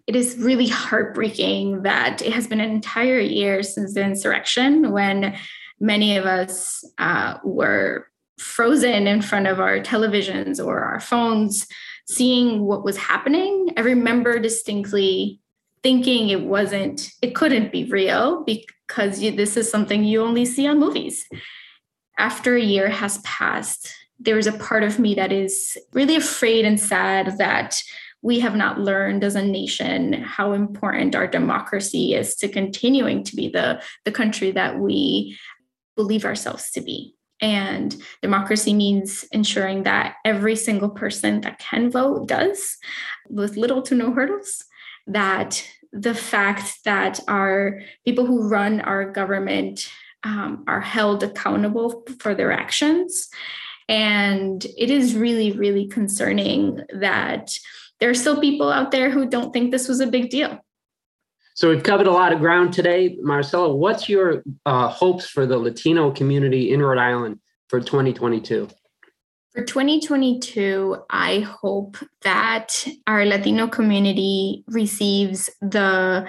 It 0.06 0.16
is 0.16 0.36
really 0.38 0.68
heartbreaking 0.68 1.82
that 1.82 2.22
it 2.22 2.32
has 2.32 2.46
been 2.46 2.60
an 2.60 2.70
entire 2.70 3.18
year 3.18 3.62
since 3.62 3.94
the 3.94 4.02
insurrection 4.02 4.92
when 4.92 5.36
many 5.80 6.16
of 6.16 6.26
us 6.26 6.84
uh, 6.98 7.38
were 7.44 8.08
frozen 8.38 9.06
in 9.06 9.22
front 9.22 9.46
of 9.46 9.60
our 9.60 9.80
televisions 9.80 10.64
or 10.64 10.80
our 10.80 11.00
phones 11.00 11.66
seeing 12.06 12.64
what 12.64 12.84
was 12.84 12.96
happening, 12.96 13.70
I 13.76 13.80
remember 13.80 14.38
distinctly 14.38 15.40
thinking 15.82 16.30
it 16.30 16.42
wasn't, 16.42 17.10
it 17.22 17.34
couldn't 17.34 17.72
be 17.72 17.84
real 17.84 18.44
because 18.44 19.20
you, 19.20 19.30
this 19.30 19.56
is 19.56 19.70
something 19.70 20.04
you 20.04 20.22
only 20.22 20.44
see 20.44 20.66
on 20.66 20.80
movies. 20.80 21.26
After 22.18 22.56
a 22.56 22.62
year 22.62 22.88
has 22.88 23.18
passed, 23.18 23.94
there 24.18 24.38
is 24.38 24.46
a 24.46 24.52
part 24.52 24.82
of 24.82 24.98
me 24.98 25.14
that 25.14 25.32
is 25.32 25.76
really 25.92 26.16
afraid 26.16 26.64
and 26.64 26.80
sad 26.80 27.36
that 27.38 27.82
we 28.22 28.40
have 28.40 28.56
not 28.56 28.80
learned 28.80 29.22
as 29.22 29.34
a 29.34 29.44
nation 29.44 30.14
how 30.14 30.52
important 30.52 31.14
our 31.14 31.26
democracy 31.26 32.14
is 32.14 32.34
to 32.36 32.48
continuing 32.48 33.22
to 33.24 33.36
be 33.36 33.50
the, 33.50 33.82
the 34.06 34.12
country 34.12 34.50
that 34.52 34.78
we 34.78 35.36
believe 35.96 36.24
ourselves 36.24 36.70
to 36.70 36.80
be. 36.80 37.14
And 37.44 37.94
democracy 38.22 38.72
means 38.72 39.24
ensuring 39.30 39.82
that 39.82 40.14
every 40.24 40.56
single 40.56 40.88
person 40.88 41.42
that 41.42 41.58
can 41.58 41.90
vote 41.90 42.26
does 42.26 42.78
with 43.28 43.58
little 43.58 43.82
to 43.82 43.94
no 43.94 44.12
hurdles. 44.12 44.64
That 45.06 45.62
the 45.92 46.14
fact 46.14 46.84
that 46.86 47.20
our 47.28 47.82
people 48.06 48.24
who 48.24 48.48
run 48.48 48.80
our 48.80 49.12
government 49.12 49.90
um, 50.22 50.64
are 50.66 50.80
held 50.80 51.22
accountable 51.22 52.06
for 52.18 52.34
their 52.34 52.50
actions. 52.50 53.28
And 53.90 54.64
it 54.78 54.88
is 54.88 55.14
really, 55.14 55.52
really 55.52 55.86
concerning 55.86 56.80
that 56.98 57.50
there 58.00 58.08
are 58.08 58.14
still 58.14 58.40
people 58.40 58.72
out 58.72 58.90
there 58.90 59.10
who 59.10 59.28
don't 59.28 59.52
think 59.52 59.70
this 59.70 59.86
was 59.86 60.00
a 60.00 60.06
big 60.06 60.30
deal. 60.30 60.64
So 61.56 61.70
we've 61.70 61.84
covered 61.84 62.08
a 62.08 62.12
lot 62.12 62.32
of 62.32 62.40
ground 62.40 62.72
today. 62.72 63.16
Marcela, 63.20 63.72
what's 63.72 64.08
your 64.08 64.42
uh, 64.66 64.88
hopes 64.88 65.28
for 65.28 65.46
the 65.46 65.56
Latino 65.56 66.10
community 66.10 66.72
in 66.72 66.82
Rhode 66.82 66.98
Island 66.98 67.38
for 67.68 67.78
2022? 67.80 68.68
For 69.52 69.62
2022, 69.62 70.96
I 71.08 71.40
hope 71.40 71.96
that 72.22 72.84
our 73.06 73.24
Latino 73.24 73.68
community 73.68 74.64
receives 74.66 75.48
the 75.60 76.28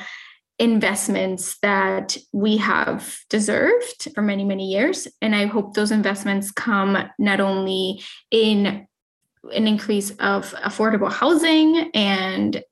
investments 0.59 1.57
that 1.63 2.17
we 2.31 2.57
have 2.57 3.17
deserved 3.27 4.09
for 4.13 4.21
many, 4.21 4.43
many 4.43 4.67
years. 4.67 5.07
And 5.23 5.35
I 5.35 5.47
hope 5.47 5.73
those 5.73 5.91
investments 5.91 6.51
come 6.51 6.97
not 7.17 7.39
only 7.39 8.03
in 8.29 8.85
an 9.51 9.67
increase 9.67 10.11
of 10.11 10.53
affordable 10.63 11.11
housing 11.11 11.89
and 11.95 12.63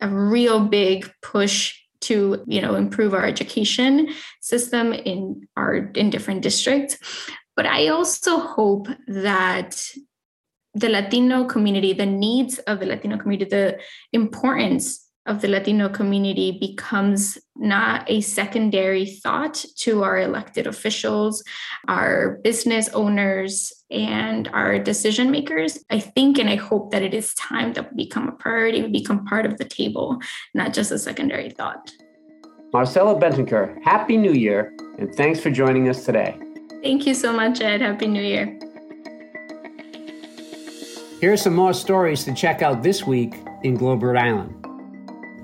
a 0.00 0.08
real 0.08 0.60
big 0.60 1.08
push 1.22 1.79
to 2.02 2.42
you 2.46 2.60
know 2.60 2.74
improve 2.74 3.14
our 3.14 3.24
education 3.24 4.08
system 4.40 4.92
in 4.92 5.46
our 5.56 5.76
in 5.94 6.10
different 6.10 6.42
districts. 6.42 6.96
But 7.56 7.66
i 7.66 7.88
also 7.88 8.38
hope 8.38 8.88
that 9.06 9.82
the 10.74 10.88
Latino 10.88 11.44
community, 11.44 11.92
the 11.92 12.06
needs 12.06 12.58
of 12.60 12.78
the 12.80 12.86
Latino 12.86 13.18
community, 13.18 13.50
the 13.50 13.80
importance 14.12 15.09
of 15.30 15.40
the 15.40 15.48
Latino 15.48 15.88
community 15.88 16.58
becomes 16.58 17.38
not 17.56 18.04
a 18.10 18.20
secondary 18.20 19.06
thought 19.06 19.64
to 19.76 20.02
our 20.02 20.18
elected 20.18 20.66
officials, 20.66 21.44
our 21.86 22.40
business 22.42 22.88
owners, 22.88 23.72
and 23.92 24.48
our 24.48 24.80
decision 24.80 25.30
makers. 25.30 25.78
I 25.88 26.00
think 26.00 26.38
and 26.38 26.48
I 26.48 26.56
hope 26.56 26.90
that 26.90 27.02
it 27.02 27.14
is 27.14 27.32
time 27.34 27.74
that 27.74 27.94
we 27.94 28.04
become 28.04 28.28
a 28.28 28.32
priority, 28.32 28.82
we 28.82 28.88
become 28.88 29.24
part 29.24 29.46
of 29.46 29.56
the 29.56 29.64
table, 29.64 30.18
not 30.52 30.72
just 30.72 30.90
a 30.90 30.98
secondary 30.98 31.50
thought. 31.50 31.92
Marcela 32.72 33.14
Betancur, 33.18 33.80
Happy 33.84 34.16
New 34.16 34.32
Year, 34.32 34.72
and 34.98 35.14
thanks 35.14 35.38
for 35.38 35.50
joining 35.50 35.88
us 35.88 36.04
today. 36.04 36.36
Thank 36.82 37.06
you 37.06 37.14
so 37.14 37.32
much, 37.32 37.60
Ed. 37.60 37.82
Happy 37.82 38.08
New 38.08 38.22
Year. 38.22 38.58
Here 41.20 41.32
are 41.32 41.36
some 41.36 41.54
more 41.54 41.72
stories 41.72 42.24
to 42.24 42.34
check 42.34 42.62
out 42.62 42.82
this 42.82 43.06
week 43.06 43.34
in 43.62 43.76
Globe, 43.76 44.02
Rhode 44.02 44.16
Island. 44.16 44.60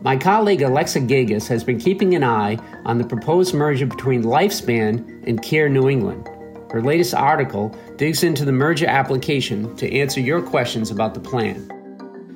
My 0.06 0.16
colleague 0.16 0.62
Alexa 0.62 1.00
Gagosz 1.00 1.48
has 1.48 1.64
been 1.64 1.80
keeping 1.80 2.14
an 2.14 2.22
eye 2.22 2.58
on 2.84 2.98
the 2.98 3.04
proposed 3.04 3.52
merger 3.52 3.86
between 3.86 4.22
Lifespan 4.22 5.26
and 5.26 5.42
Care 5.42 5.68
New 5.68 5.88
England. 5.88 6.28
Her 6.70 6.80
latest 6.80 7.12
article 7.12 7.76
digs 7.96 8.22
into 8.22 8.44
the 8.44 8.52
merger 8.52 8.86
application 8.86 9.74
to 9.74 9.92
answer 9.92 10.20
your 10.20 10.40
questions 10.40 10.92
about 10.92 11.14
the 11.14 11.18
plan. 11.18 11.68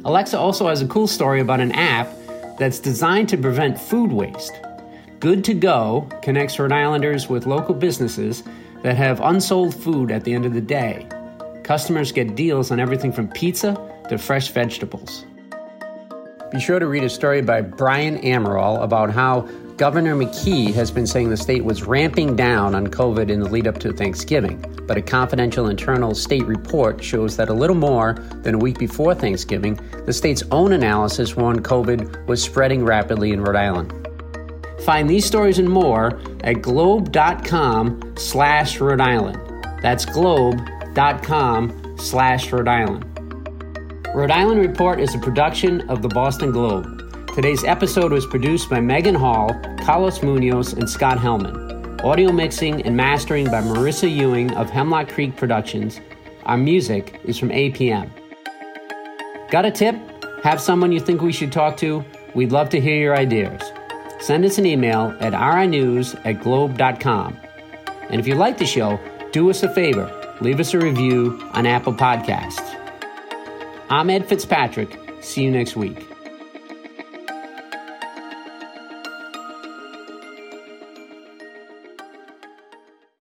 Alexa 0.04 0.36
also 0.36 0.66
has 0.66 0.82
a 0.82 0.88
cool 0.88 1.06
story 1.06 1.40
about 1.40 1.60
an 1.60 1.70
app 1.70 2.12
that's 2.58 2.80
designed 2.80 3.28
to 3.28 3.38
prevent 3.38 3.80
food 3.80 4.10
waste. 4.10 4.60
Good 5.20 5.44
to 5.44 5.54
Go 5.54 6.08
connects 6.22 6.58
Rhode 6.58 6.72
Islanders 6.72 7.28
with 7.28 7.46
local 7.46 7.76
businesses 7.76 8.42
that 8.82 8.96
have 8.96 9.20
unsold 9.20 9.76
food 9.76 10.10
at 10.10 10.24
the 10.24 10.34
end 10.34 10.44
of 10.44 10.54
the 10.54 10.60
day. 10.60 11.06
Customers 11.62 12.10
get 12.10 12.34
deals 12.34 12.72
on 12.72 12.80
everything 12.80 13.12
from 13.12 13.28
pizza 13.28 13.76
to 14.08 14.18
fresh 14.18 14.48
vegetables. 14.48 15.24
Be 16.50 16.58
sure 16.58 16.80
to 16.80 16.86
read 16.88 17.04
a 17.04 17.08
story 17.08 17.42
by 17.42 17.60
Brian 17.60 18.18
Amaral 18.22 18.82
about 18.82 19.10
how 19.12 19.42
Governor 19.76 20.16
McKee 20.16 20.74
has 20.74 20.90
been 20.90 21.06
saying 21.06 21.30
the 21.30 21.36
state 21.36 21.64
was 21.64 21.84
ramping 21.84 22.34
down 22.34 22.74
on 22.74 22.88
COVID 22.88 23.30
in 23.30 23.38
the 23.38 23.48
lead 23.48 23.68
up 23.68 23.78
to 23.78 23.92
Thanksgiving, 23.92 24.62
but 24.88 24.96
a 24.96 25.02
confidential 25.02 25.68
internal 25.68 26.12
state 26.12 26.44
report 26.44 27.02
shows 27.04 27.36
that 27.36 27.48
a 27.48 27.54
little 27.54 27.76
more 27.76 28.14
than 28.42 28.56
a 28.56 28.58
week 28.58 28.80
before 28.80 29.14
Thanksgiving, 29.14 29.78
the 30.06 30.12
state's 30.12 30.42
own 30.50 30.72
analysis 30.72 31.36
warned 31.36 31.62
COVID 31.62 32.26
was 32.26 32.42
spreading 32.42 32.84
rapidly 32.84 33.30
in 33.30 33.40
Rhode 33.40 33.56
Island. 33.56 33.94
Find 34.84 35.08
these 35.08 35.24
stories 35.24 35.60
and 35.60 35.70
more 35.70 36.20
at 36.42 36.62
globe.com 36.62 38.14
slash 38.16 38.80
Rhode 38.80 39.00
Island. 39.00 39.38
That's 39.82 40.04
globe.com 40.04 41.96
slash 41.96 42.50
Rhode 42.50 42.68
Island. 42.68 43.09
Rhode 44.12 44.32
Island 44.32 44.60
Report 44.60 44.98
is 45.00 45.14
a 45.14 45.18
production 45.18 45.88
of 45.88 46.02
the 46.02 46.08
Boston 46.08 46.50
Globe. 46.50 47.32
Today's 47.34 47.62
episode 47.62 48.10
was 48.10 48.26
produced 48.26 48.68
by 48.68 48.80
Megan 48.80 49.14
Hall, 49.14 49.54
Carlos 49.84 50.20
Munoz, 50.20 50.72
and 50.72 50.90
Scott 50.90 51.20
Helman. 51.20 52.00
Audio 52.00 52.32
mixing 52.32 52.82
and 52.82 52.96
mastering 52.96 53.44
by 53.46 53.62
Marissa 53.62 54.12
Ewing 54.12 54.52
of 54.56 54.68
Hemlock 54.68 55.10
Creek 55.10 55.36
Productions. 55.36 56.00
Our 56.44 56.56
music 56.56 57.20
is 57.22 57.38
from 57.38 57.50
APM. 57.50 58.10
Got 59.48 59.66
a 59.66 59.70
tip? 59.70 59.94
Have 60.42 60.60
someone 60.60 60.90
you 60.90 60.98
think 60.98 61.22
we 61.22 61.32
should 61.32 61.52
talk 61.52 61.76
to? 61.76 62.04
We'd 62.34 62.50
love 62.50 62.68
to 62.70 62.80
hear 62.80 62.96
your 62.96 63.16
ideas. 63.16 63.62
Send 64.18 64.44
us 64.44 64.58
an 64.58 64.66
email 64.66 65.16
at 65.20 65.34
rinews 65.34 66.16
at 66.24 66.42
globe.com. 66.42 67.36
And 68.08 68.20
if 68.20 68.26
you 68.26 68.34
like 68.34 68.58
the 68.58 68.66
show, 68.66 68.98
do 69.30 69.48
us 69.50 69.62
a 69.62 69.72
favor 69.72 70.16
leave 70.40 70.58
us 70.58 70.74
a 70.74 70.78
review 70.78 71.38
on 71.52 71.66
Apple 71.66 71.92
Podcasts. 71.92 72.79
I'm 73.92 74.08
Ed 74.08 74.28
Fitzpatrick. 74.28 74.96
See 75.20 75.42
you 75.42 75.50
next 75.50 75.74
week. 75.74 76.06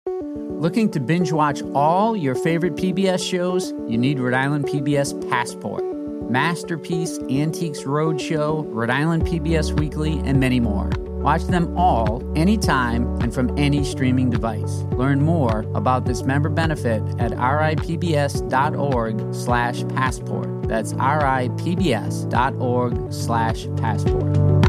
Looking 0.05 0.91
to 0.91 0.99
binge 0.99 1.31
watch 1.31 1.63
all 1.73 2.15
your 2.15 2.35
favorite 2.35 2.75
PBS 2.75 3.27
shows? 3.27 3.71
You 3.87 3.97
need 3.97 4.19
Rhode 4.19 4.35
Island 4.35 4.65
PBS 4.65 5.27
Passport. 5.31 5.83
Masterpiece, 6.29 7.17
Antiques 7.31 7.79
Roadshow, 7.79 8.63
Rhode 8.67 8.91
Island 8.91 9.25
PBS 9.25 9.75
Weekly, 9.79 10.19
and 10.19 10.39
many 10.39 10.59
more. 10.59 10.91
Watch 11.19 11.43
them 11.43 11.77
all 11.77 12.23
anytime 12.35 13.03
and 13.21 13.33
from 13.33 13.57
any 13.57 13.83
streaming 13.83 14.29
device. 14.29 14.83
Learn 14.93 15.21
more 15.21 15.65
about 15.75 16.05
this 16.05 16.23
member 16.23 16.47
benefit 16.49 17.01
at 17.19 17.31
ripbs.org 17.31 17.83
slash 19.33 19.83
passport. 19.89 20.63
That's 20.69 20.93
ripbs.org 20.93 21.53
slash 23.11 23.67
passport. 23.75 24.68